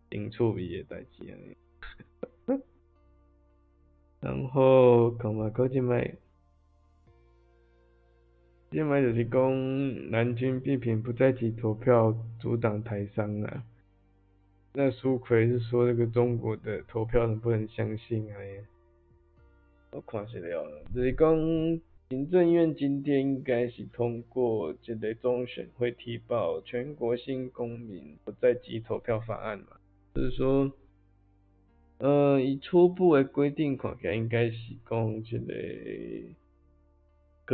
[0.09, 1.37] 真趣味的代志啊。
[4.19, 6.15] 然后讲嘛，搞即摆，
[8.73, 13.63] 即摆就是讲蓝军批评不在籍投票阻挡台商啊。
[14.73, 18.37] 那苏奎是说这个中国的投票能不能相信啊？
[19.91, 21.37] 我看是了，就是讲
[22.09, 29.67] 行政院今天应该是通过这个中选会提报全国性公民不在籍投票法案嘛，
[30.15, 30.71] 就是说。
[31.99, 35.53] 呃，以初步的规定看起来，应该是讲这个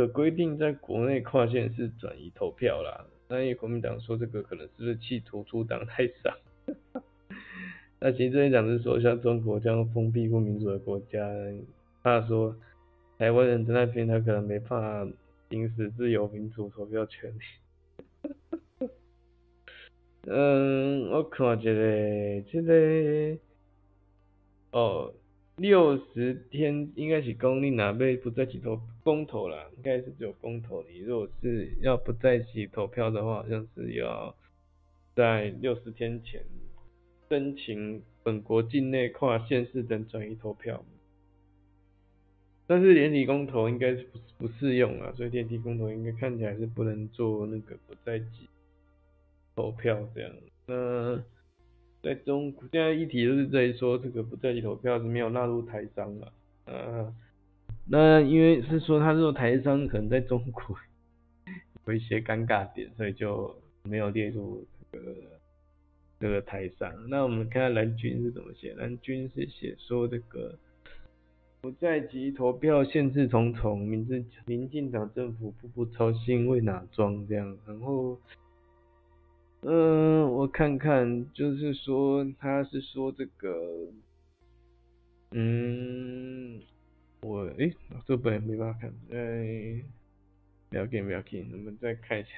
[0.06, 3.06] 可规定在国内跨县市转移投票啦。
[3.28, 6.34] 那也国民党说这个可能是不是企图阻挡台商？
[8.00, 11.28] 那其实这一讲是说，像中国这样封闭不民主的国家，
[12.02, 12.56] 怕说
[13.18, 15.06] 台湾人在那边他可能没办法
[15.50, 18.88] 行使自由民主投票权利。
[20.26, 23.38] 嗯，我看觉得这个。
[24.72, 25.12] 哦，
[25.60, 30.82] 六十天应该是公你哪被不在起投公投啦，应该是只有公投。
[30.84, 34.34] 你如果是要不在起投票的话，好像是要
[35.14, 36.42] 在六十天前
[37.28, 40.82] 申请本国境内跨县市等转移投票。
[42.66, 48.48] 但是连体公投应该是不不适用啊，所以电梯公投应该看起来是不能做那个不在籍
[49.54, 50.32] 投票这样。
[50.64, 51.22] 那。
[52.02, 56.32] 在中国，现在议题都是在说这个不在籍投票是没有纳入台商了，
[56.64, 57.14] 呃，
[57.86, 60.74] 那因为是说他这个台商可能在中国
[61.86, 65.14] 有一些尴尬点，所以就没有列入这个
[66.18, 66.90] 这个台商。
[67.10, 70.58] 那我们看看蓝军是怎么写，蓝军是写说这个
[71.60, 78.18] 不在籍投票限制重重，民进民进党政府步步操心为哪桩这样，然后。
[79.62, 83.92] 嗯，我看看，就是说，他是说这个，
[85.32, 86.62] 嗯，
[87.20, 87.74] 我诶，
[88.06, 89.82] 这本也没办法看，哎，
[90.70, 92.30] 不要紧不要紧，我们再看一下。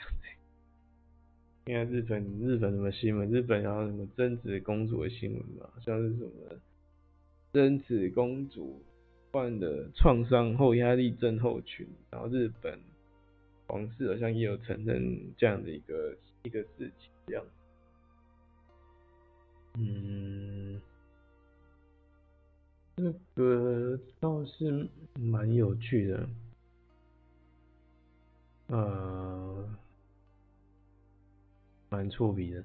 [1.67, 3.31] 应该日本日本什么新闻？
[3.31, 5.73] 日本然后什么贞子公主的新闻吧？
[5.81, 6.31] 像是什么
[7.53, 8.83] 贞子公主
[9.31, 12.81] 患了创伤后压力症候群，然后日本
[13.69, 17.12] 皇室好像也有承认这样的一个一个事情。
[17.27, 17.45] 这样，
[19.75, 20.81] 嗯，
[22.97, 26.29] 这个倒是蛮有趣的，
[28.67, 29.69] 呃，
[31.89, 32.65] 蛮触笔的。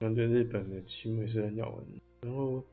[0.00, 1.84] 相对日本的新闻是很好玩，
[2.20, 2.64] 然后。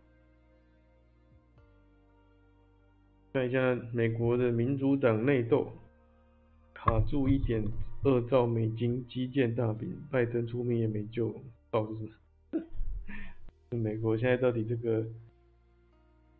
[3.33, 5.67] 看一下美国的民主党内斗，
[6.71, 7.63] 卡住一点
[8.03, 11.33] 二兆美金基建大饼，拜登出面也没救，
[11.71, 12.11] 导致
[13.71, 15.03] 美国现在到底这个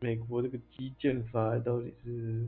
[0.02, 2.46] 美国这个基建法到底是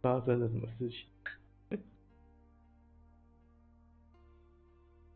[0.00, 1.80] 发生了什么事情？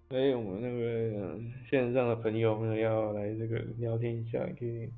[0.09, 1.39] 所 以，我们那个
[1.71, 4.91] 线上的朋友们要来这个聊天一下，可以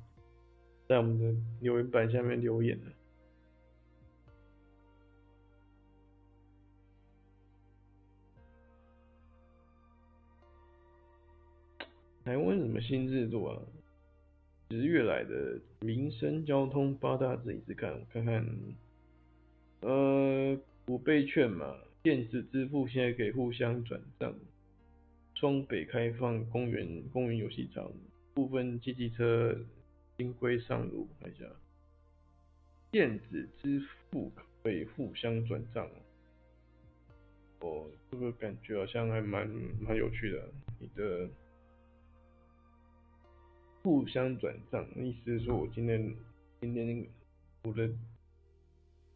[0.87, 2.79] 在我们的留言板下面留言
[12.23, 13.59] 台湾什么新制度啊？
[14.69, 18.45] 十月来的民生交通八大字，一直看，我看看，
[19.81, 24.35] 呃，五倍券嘛，电子支付现在可以互相转账，
[25.33, 27.91] 双北开放公园公园游戏场，
[28.35, 29.57] 部分机器车
[30.17, 31.45] 新规上路，看一下，
[32.91, 33.81] 电子支
[34.11, 34.31] 付
[34.61, 35.89] 可以互相转账，
[37.61, 39.49] 哦，这个感觉好像还蛮
[39.79, 41.27] 蛮有趣的，你的。
[43.83, 46.15] 互相转账，意思是说我今天
[46.59, 47.05] 今天
[47.63, 47.89] 我的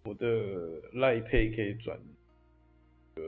[0.04, 2.00] 我的赖配可以转
[3.16, 3.24] 呃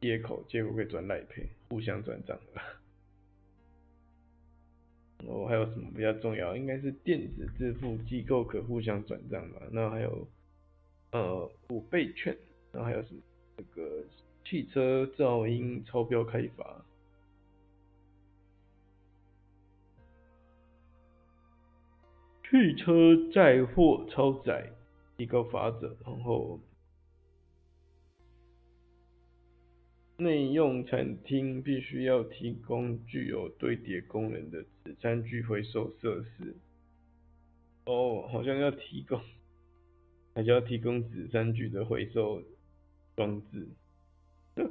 [0.00, 2.60] 接口，接口可以转赖配，互相转账的。
[5.26, 6.56] 哦，还有什么比较重要？
[6.56, 9.62] 应该是电子支付机构可互相转账吧。
[9.70, 10.26] 那还有
[11.12, 12.36] 呃五倍券，
[12.72, 13.20] 然后还有什么
[13.56, 14.04] 这个
[14.44, 16.84] 汽车噪音超标开罚。
[22.50, 24.72] 汽车载货超载
[25.18, 26.58] 一个法则，然后
[30.16, 36.56] 内用餐厅必须要提供具有堆叠功能的纸餐具回收设施。
[37.84, 39.20] 哦，好像要提供，
[40.34, 42.42] 还是要提供纸餐具的回收
[43.14, 43.68] 装置。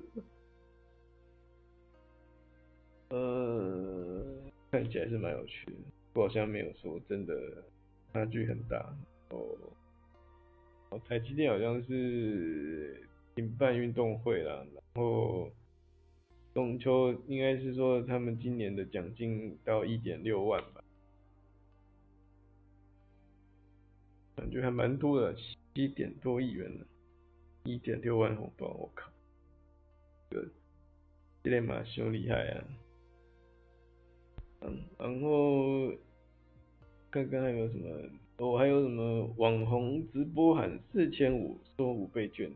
[3.09, 4.25] 呃，
[4.71, 5.77] 看起来是蛮有趣的，
[6.21, 7.33] 好像没有说真的
[8.11, 8.95] 差距很大
[9.29, 9.55] 哦。
[10.89, 15.51] 哦，台积电好像是停办运动会啦，然后
[16.53, 20.83] 中秋应该是说他们今年的奖金到一点六万吧，
[24.37, 25.35] 感觉还蛮多的，
[25.75, 26.85] 七点多亿元呢，
[27.65, 29.11] 一点六万红包，我靠，
[30.29, 30.41] 这
[31.43, 32.63] 这连马修厉害啊！
[34.61, 35.93] 嗯，然后
[37.25, 37.87] 刚刚还有什么？
[38.37, 42.51] 哦，还有什么网红直播喊四千五收五倍券，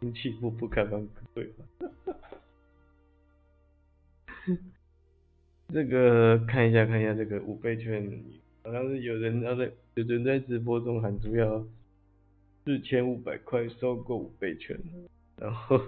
[0.00, 2.16] 经济部不开放兑换。
[5.74, 8.22] 这个看一下看一下这个五倍券，
[8.62, 11.66] 好像是有人要在有人在直播中喊出要
[12.64, 14.78] 四千五百块收购五倍券，
[15.36, 15.80] 然后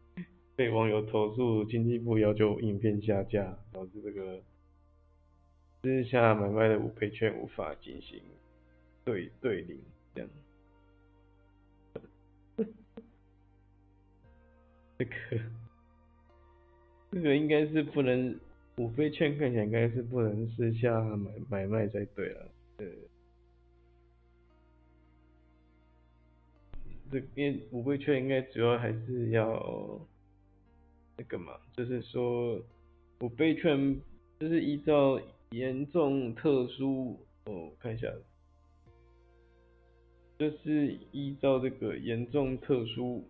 [0.56, 4.40] 被网友投诉经济部要求影片下架，导致这个
[5.82, 8.20] 私下买卖的五倍券无法进行。
[9.04, 9.80] 对对领
[10.14, 10.30] 这样，
[14.98, 15.14] 这个
[17.12, 18.38] 这个应该是不能
[18.76, 22.46] 五倍券看起来应该是不能私下买买卖才对啊，
[22.76, 22.92] 对，
[27.10, 29.98] 这边五倍券应该主要还是要
[31.16, 32.60] 那个嘛，就是说
[33.20, 33.98] 五倍券
[34.38, 35.18] 就是依照
[35.50, 38.06] 严重特殊哦看一下。
[40.38, 43.24] 就是依照这个严重特殊、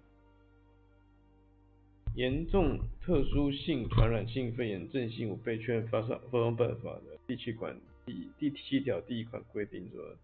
[2.14, 7.74] 严重特殊性传染性肺炎振兴五倍券发放发放办法的第七款
[8.04, 10.16] 第第七条第一款规定说，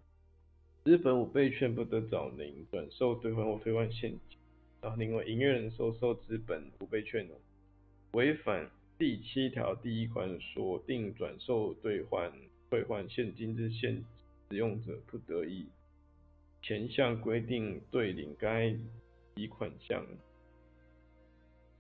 [0.84, 4.38] 日本五倍券不得找零转售兑换或兑换现金。
[4.82, 7.34] 然后另外，营业人收受资本五倍券哦，
[8.12, 12.32] 违反第七条第一款锁定转售兑换
[12.70, 14.04] 兑换现金之现
[14.48, 15.66] 使用者，不得以
[16.62, 18.74] 前项规定对领该
[19.34, 20.06] 笔款项，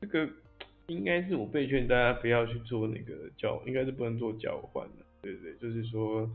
[0.00, 0.28] 这个
[0.88, 5.54] 应该是我被劝，大家不要去做那个交，应该是不能做交换的，对不对？
[5.54, 6.28] 就是说，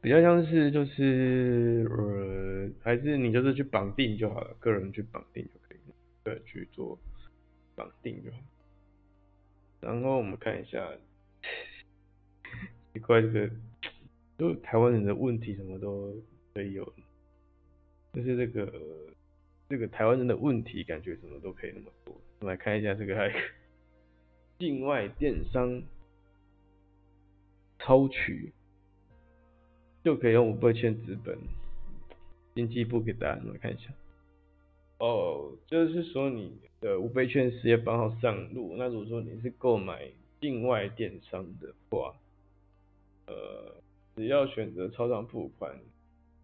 [0.00, 5.78] 比较像是就是呃，还是你就是去绑定就好了，个人去绑定就可以，
[6.24, 6.98] 对，去做
[7.76, 8.38] 绑定就好。
[9.80, 10.90] 然后我们看一下，
[12.92, 13.50] 奇怪这个，
[14.38, 16.14] 就台湾人的问题什么都。
[16.54, 16.92] 可以有，
[18.12, 18.72] 就是这个
[19.68, 22.12] 这个台湾人的问题，感觉什么都可以那么多。
[22.40, 23.32] 我们来看一下这个，还
[24.58, 25.80] 境外电商
[27.78, 28.52] 抽取
[30.02, 31.38] 就可以用五倍券资本，
[32.56, 33.92] 经济部给大家来看一下。
[34.98, 40.08] 哦，就是说你的五倍券十月八号上路，那如果说你是购买
[40.40, 42.14] 境外电商的话，
[43.26, 43.74] 呃，
[44.16, 45.78] 只要选择超商付款。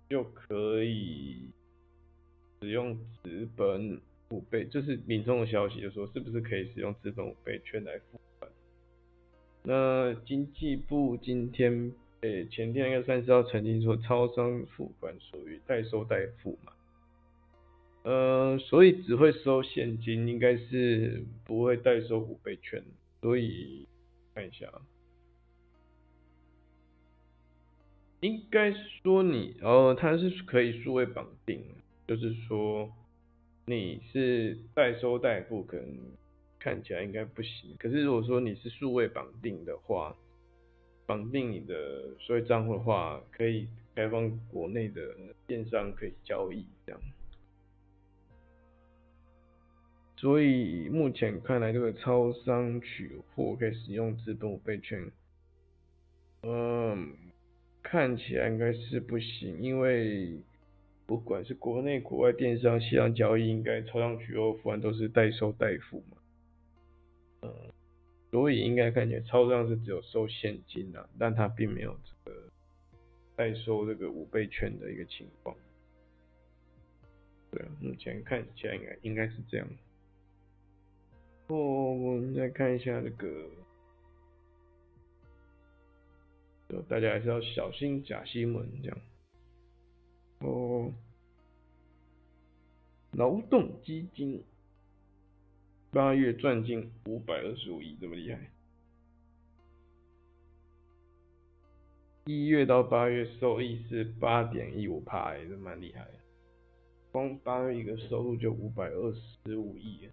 [0.07, 1.49] 就可以
[2.61, 3.99] 使用资本
[4.29, 8.53] 五倍，就是民众的消息，就说是不是可以使用资本五倍券来付款？
[9.63, 11.91] 那经济部今天
[12.21, 16.74] 诶前天应该三十号曾经说，超商付款属于代收代付嘛，
[18.05, 22.85] 呃，所以只会收现金，应该是不会代收五倍券，
[23.23, 23.89] 所以
[24.35, 24.71] 看一下。
[28.21, 28.73] 应该
[29.03, 31.63] 说你哦，它是可以数位绑定，
[32.07, 32.91] 就是说
[33.67, 35.87] 你是代收代付，可能
[36.59, 37.75] 看起来应该不行。
[37.79, 40.15] 可是如果说你是数位绑定的话，
[41.07, 45.15] 绑定你的数位账户的话，可以开放国内的
[45.47, 47.01] 电商可以交易这样。
[50.25, 55.13] 所以目前看来，这个超商取货可以使用资本五倍券，
[56.45, 57.13] 嗯。
[57.83, 60.41] 看起来应该是不行，因为
[61.05, 66.17] 不管是国内国外电商线上交易，应该超商取货付款都是代收代付嘛，
[67.43, 67.53] 嗯，
[68.31, 72.39] 所以应该看起来超商是只有收现金的，但它并没有这个
[73.37, 75.55] 代收这个五倍券的一个情况，
[77.51, 79.69] 对，目前看起来应该应该是这样。
[81.49, 83.51] 哦，我们再看一下这个。
[86.89, 88.99] 大家还是要小心假新闻这样。
[90.41, 90.93] 哦，
[93.13, 94.43] 劳动基金
[95.93, 98.51] 八月赚进五百二十五亿，这么厉害？
[102.25, 106.09] 一月到八月收益是八点一五帕，也是蛮厉害。
[107.13, 109.15] 光八月一个收入就五百二
[109.45, 110.09] 十五亿。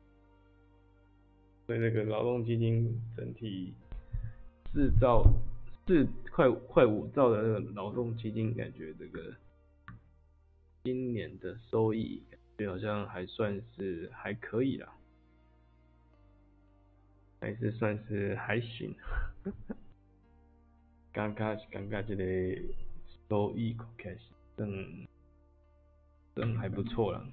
[1.65, 3.73] 所以那个劳动基金整体
[4.73, 5.23] 四兆
[5.87, 9.33] 四快快五兆的那个劳动基金，感觉这个
[10.83, 12.21] 今年的收益，
[12.57, 14.93] 就好像还算是还可以啦，
[17.39, 18.93] 还是算是还行。
[21.13, 22.23] 刚刚刚刚这个
[23.29, 24.19] 收益开始
[24.57, 25.07] 真
[26.35, 27.25] 真还不错了。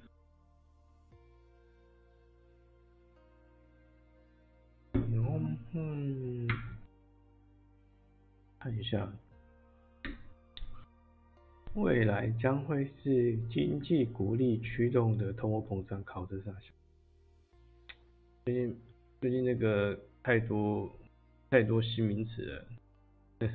[4.93, 6.47] 嗯，
[8.59, 9.11] 看一下，
[11.75, 16.71] 未来将会是经济鼓励驱动的通货膨胀考这上下。
[18.45, 18.75] 最近
[19.21, 20.91] 最近那个太多
[21.51, 22.65] 太多新名词
[23.39, 23.49] 了，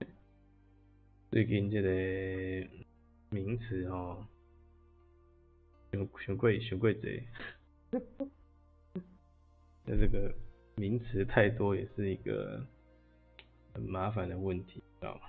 [1.30, 1.88] 最近这个
[3.28, 4.26] 名词哦，
[5.92, 7.22] 熊熊贵熊贵贼，
[9.84, 10.34] 那这个。
[10.80, 12.64] 名词太多也是一个
[13.74, 15.20] 很麻烦的问题，知道吗？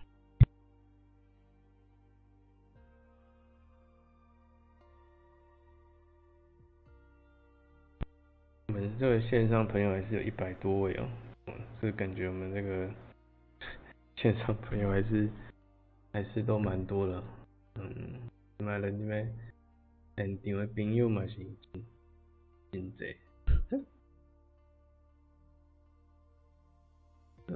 [8.68, 12.90] 我们这个线上朋友还是有一百多位哦，是感觉我们这个
[14.16, 15.30] 线上朋友还是
[16.14, 17.22] 还是都蛮多的，
[17.76, 18.22] 嗯，
[18.60, 19.30] 买了你们
[20.16, 21.36] 现场的朋友嘛是
[21.74, 21.86] 真
[22.72, 23.06] 真多。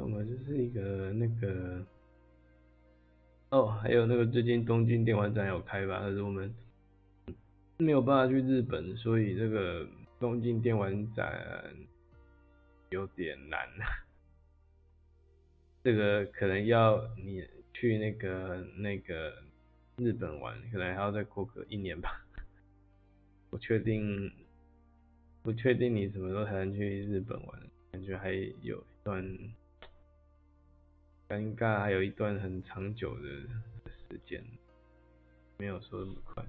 [0.01, 1.85] 我们就是一个那个，
[3.49, 5.99] 哦，还有那个最近东京电玩展有开吧？
[6.01, 6.53] 可是我们
[7.77, 9.88] 没有办法去日本，所以这个
[10.19, 11.73] 东京电玩展
[12.89, 13.67] 有点难。
[15.84, 19.34] 这个可能要你去那个那个
[19.97, 22.26] 日本玩，可能还要再过个一年吧。
[23.49, 24.31] 不确定，
[25.41, 27.61] 不确定你什么时候才能去日本玩，
[27.91, 28.31] 感觉还
[28.61, 29.38] 有一段。
[31.27, 34.43] 尴尬，还有一段很长久的时间，
[35.57, 36.45] 没有说那么快。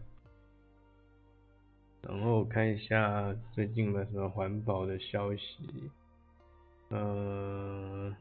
[2.03, 5.91] 然后看一下最近的什么环保的消息，
[6.91, 8.15] 嗯，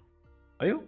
[0.57, 0.81] 哎呦，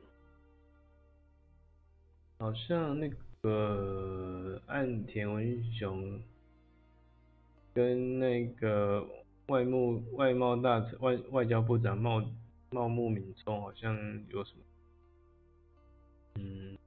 [2.40, 3.12] 好像那
[3.42, 6.20] 个岸田文雄
[7.74, 9.06] 跟那个
[9.48, 12.24] 外务外贸大臣外外交部长茂
[12.72, 13.94] 茂木敏充好像
[14.30, 14.64] 有什么。
[16.40, 16.78] 嗯，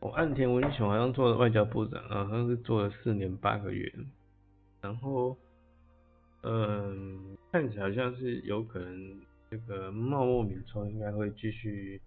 [0.00, 3.94] 我岸田文雄好像做了外交部长，好像是做了四年八个月，
[4.80, 5.38] 然后，
[6.42, 12.02] 嗯，看起来好像是有可能这个茂木敏充应该会继续，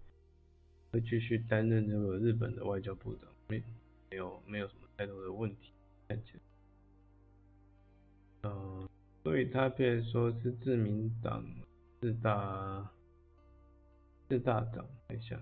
[0.90, 3.62] 会继续担任这个日本的外交部长，没
[4.10, 5.72] 没有没有什么太多的问题，
[6.08, 6.40] 看起来，
[8.50, 8.86] 嗯。
[9.26, 11.44] 所以他被说是自民党
[12.00, 12.88] 四大
[14.28, 15.36] 四大党，等一下，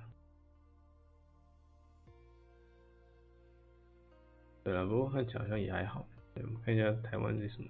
[4.63, 6.07] 对了，不过看起来好像也还好。
[6.35, 7.69] 对，我们看一下台湾是什么，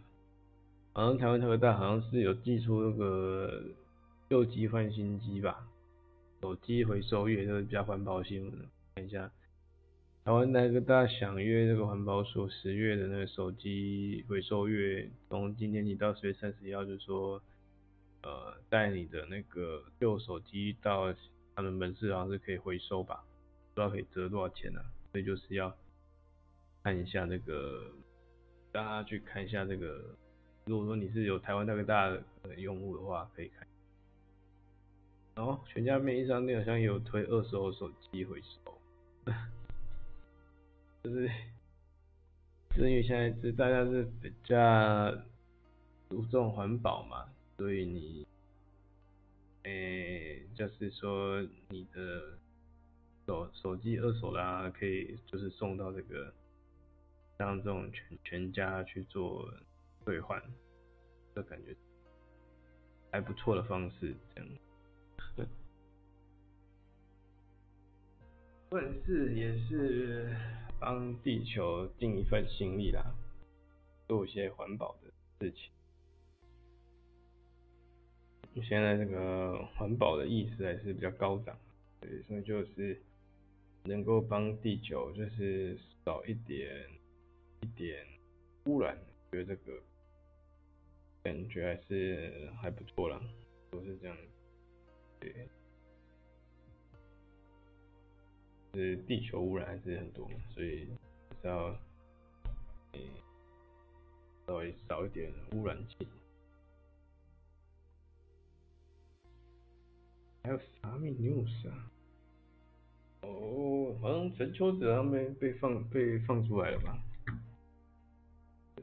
[0.92, 3.64] 好像台湾特别大，好像是有寄出那个
[4.30, 5.66] 旧机换新机吧，
[6.40, 9.28] 手机回收月，就是比较环保新闻，看一下。
[10.24, 17.42] 台湾那个大想约这个环保署十月的那个手机回收月，从今天起到十月三十一号，就是说，
[18.22, 21.14] 呃，带你的那个旧手机到
[21.54, 23.22] 他们门市好像是可以回收吧，
[23.74, 24.80] 不知道可以折多少钱呢？
[25.12, 25.76] 所以就是要
[26.82, 27.92] 看一下那个，
[28.72, 30.16] 大家去看一下这个，
[30.64, 32.22] 如果说你是有台湾那个大的
[32.56, 33.66] 用户的话，可以看。
[35.34, 38.78] 然后全家便利商店好像也有推二手手机回收。
[41.04, 41.30] 就是，
[42.74, 45.14] 就因为现在是大家是比较
[46.08, 47.28] 注重环保嘛，
[47.58, 48.26] 所以你，
[49.64, 52.38] 诶，就是说你的
[53.26, 56.32] 手手机二手啦，可以就是送到这个
[57.38, 59.46] 像这种全全家去做
[60.06, 60.42] 兑换，
[61.34, 61.76] 这感觉
[63.12, 64.50] 还不错的方式，这样。
[68.70, 70.34] 算 是也是。
[70.78, 73.14] 帮地球尽一份心力啦，
[74.08, 75.10] 做一些环保的
[75.40, 75.70] 事情。
[78.62, 81.58] 现在这个环保的意识还是比较高涨，
[82.00, 83.00] 对，所以就是
[83.84, 86.88] 能够帮地球就是少一点
[87.62, 88.06] 一点
[88.66, 88.96] 污染，
[89.32, 89.82] 觉得这个
[91.22, 93.20] 感觉还是还不错啦，
[93.70, 94.16] 都是这样，
[95.18, 95.48] 对。
[98.74, 100.88] 是地球污染还是很多，所以
[101.40, 101.74] 是要
[104.46, 106.06] 稍微少一点污染气。
[110.42, 111.90] 还有啥米 news 啊？
[113.22, 116.98] 哦，好像陈秋子他们被放被放出来了吧？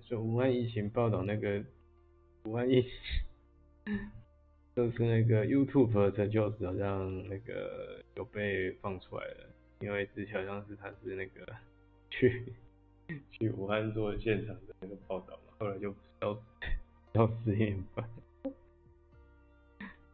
[0.09, 1.63] 就武汉疫情报道那个
[2.43, 2.91] 武汉疫情，
[4.75, 9.50] 就是那个 YouTube 陈秋子好像那个有被放出来了，
[9.81, 11.55] 因为之前好像是他是那个
[12.09, 12.53] 去
[13.31, 16.41] 去武汉做现场的那个报道嘛，后来就消
[17.13, 18.09] 消失一半，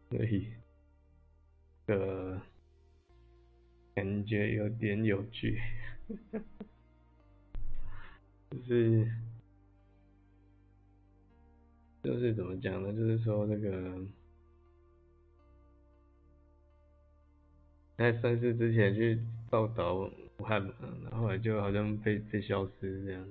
[0.09, 0.47] 所以。
[1.87, 2.41] 呃
[3.95, 5.57] 感觉有点有趣，
[8.51, 9.09] 就是
[12.03, 12.91] 就是怎么讲呢？
[12.91, 14.05] 就是说那个
[17.95, 19.17] 在三四之前去
[19.49, 20.73] 报道武汉嘛，
[21.09, 23.27] 然后来就好像被被消失这样，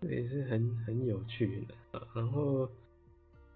[0.00, 1.74] 这 也是很很有趣的，
[2.14, 2.70] 然后。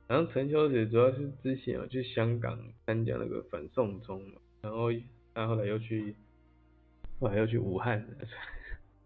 [0.06, 4.88] 然后陈秋子主要是之前有去香港参加那个反送中嘛，然后
[5.32, 6.14] 他后来又去，
[7.18, 8.06] 后来又去武汉，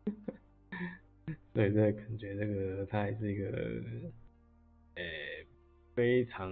[1.55, 3.47] 所以这感觉这个他还是一个，
[4.97, 5.05] 呃，
[5.99, 6.49] 非常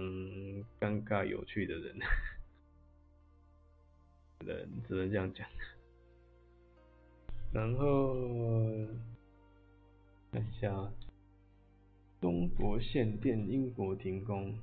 [0.77, 1.97] 尴尬有趣的人，
[4.45, 5.47] 人只能这样讲。
[7.53, 8.13] 然后
[10.33, 10.91] 看一下。
[12.19, 14.53] 中国限电，英国停工。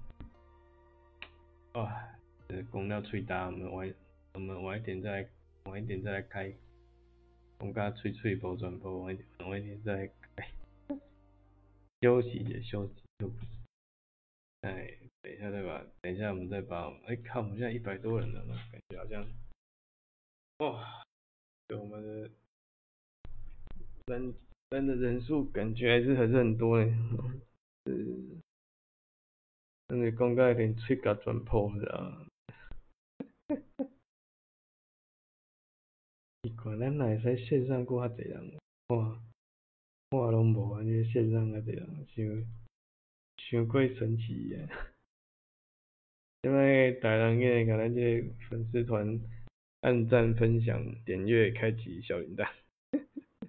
[1.73, 3.95] 啊，这工料吹大，我们晚
[4.35, 5.27] 我们晚一点再
[5.65, 6.53] 晚一点再来开。
[7.57, 10.47] 工家吹吹波转波，晚一点晚一点再来开。
[12.03, 13.54] 休息也休息，就不是。
[14.65, 19.27] 哎，等一下再把，等一下我们再把，哎，看我们现在一百多人了，感觉好像，
[20.59, 21.05] 哇，
[21.69, 22.31] 对我们的
[24.07, 24.35] 人。
[24.71, 26.93] 人的人数感觉还是还是很多嘞，
[27.85, 28.41] 嗯，
[29.87, 32.27] 真的讲个连吹甲全破了，
[36.43, 38.59] 奇怪，咱哪会使线上过较济人？
[38.89, 39.23] 哇，
[40.11, 42.25] 我拢无安尼线上较济人，想
[43.51, 44.69] 想过神奇诶。
[46.43, 49.21] 因为大人个甲咱这粉丝团
[49.81, 52.49] 按赞、分享、点阅、开启小铃铛。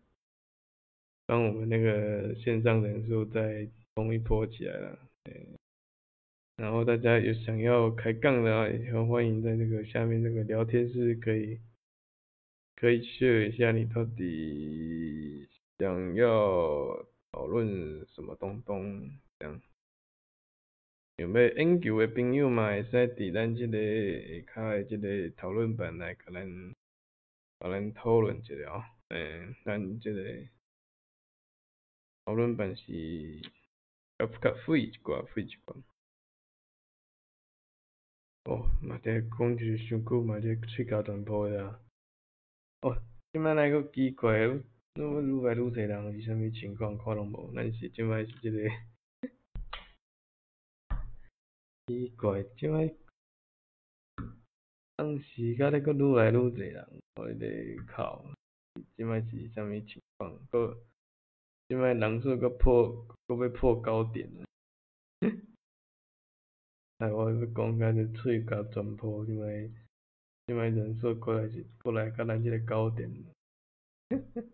[1.27, 4.99] 帮我们那个线上人数再冲一波起来了，
[6.57, 11.59] 然后大家有想要开杠的啊，也欢迎在这个下面这个聊天室可以
[12.75, 15.49] 可以 share 一下你到底
[15.79, 19.09] 想要讨论什么东东
[19.39, 19.61] 这样，
[21.17, 23.77] 有没有研究的朋友嘛，会使伫咱这个
[24.53, 26.73] 下骹的这个讨论版来可能
[27.59, 30.21] 可能讨论一下哦，嗯，咱这个。
[32.25, 33.39] 讨论版是
[34.17, 35.75] 较较费一寡，费一寡。
[38.45, 41.79] 哦，嘛在讲就是伤久，嘛在喙角断破呀。
[42.81, 43.01] 哦，
[43.31, 44.39] 即摆来个奇怪，
[44.95, 46.97] 怎么愈来愈侪人是啥物情况？
[46.97, 48.57] 看拢无，咱是即摆是即个
[51.87, 52.95] 奇怪，即摆
[54.95, 58.25] 当时甲咧佫愈来愈侪人，我咧靠，
[58.95, 60.33] 即摆是啥物情况？
[60.49, 60.77] 佫
[61.67, 64.45] 即摆人数搁破，搁要破高点了。
[66.97, 69.69] 哎，我要讲甲这喙甲全破，即摆
[70.47, 73.11] 即摆人数过来是过来甲咱即个高点。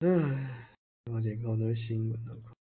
[0.00, 0.78] 唉，
[1.10, 2.53] 我这看到新闻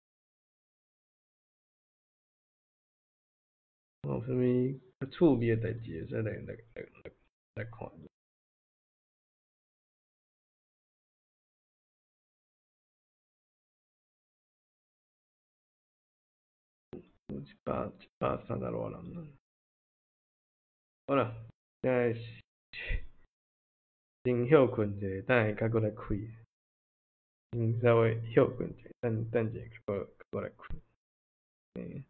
[4.04, 7.12] 有啥物较趣味诶代志，再来来来来
[7.56, 7.92] 来看。
[17.30, 19.28] 一百一百三十偌人了，
[21.08, 21.48] 好了，
[21.82, 22.14] 现在
[24.24, 26.04] 先休困者，等下再过来开。
[27.52, 30.76] 先稍微休困者，等等者过过来开。
[31.76, 32.04] 嗯，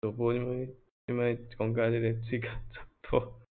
[0.00, 0.74] 主播因为
[1.12, 3.42] 因为讲解这个最近直播，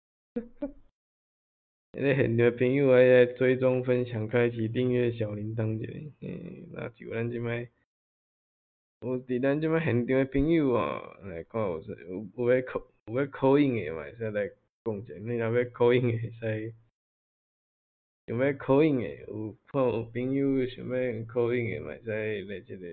[1.92, 5.86] 那个现场朋友来追踪分享开启订阅小铃铛者，
[6.22, 7.70] 嗯，那就咱即摆。
[9.02, 14.50] 有伫咱即摆现场诶朋友哦，来看有有有要考有要考应诶嘛，会使来
[14.84, 16.74] 讲者，你若要考应诶，会使
[18.26, 22.88] 想要考应诶，有看有朋友想要考应诶嘛，会使来即个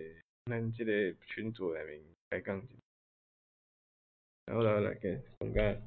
[0.44, 2.74] 咱即个群组内面开讲者。
[4.48, 5.78] 然后来来个讲解，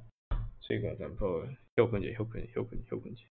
[0.62, 1.26] 睡觉上铺，
[1.76, 3.24] 休困者休困，休困休困者。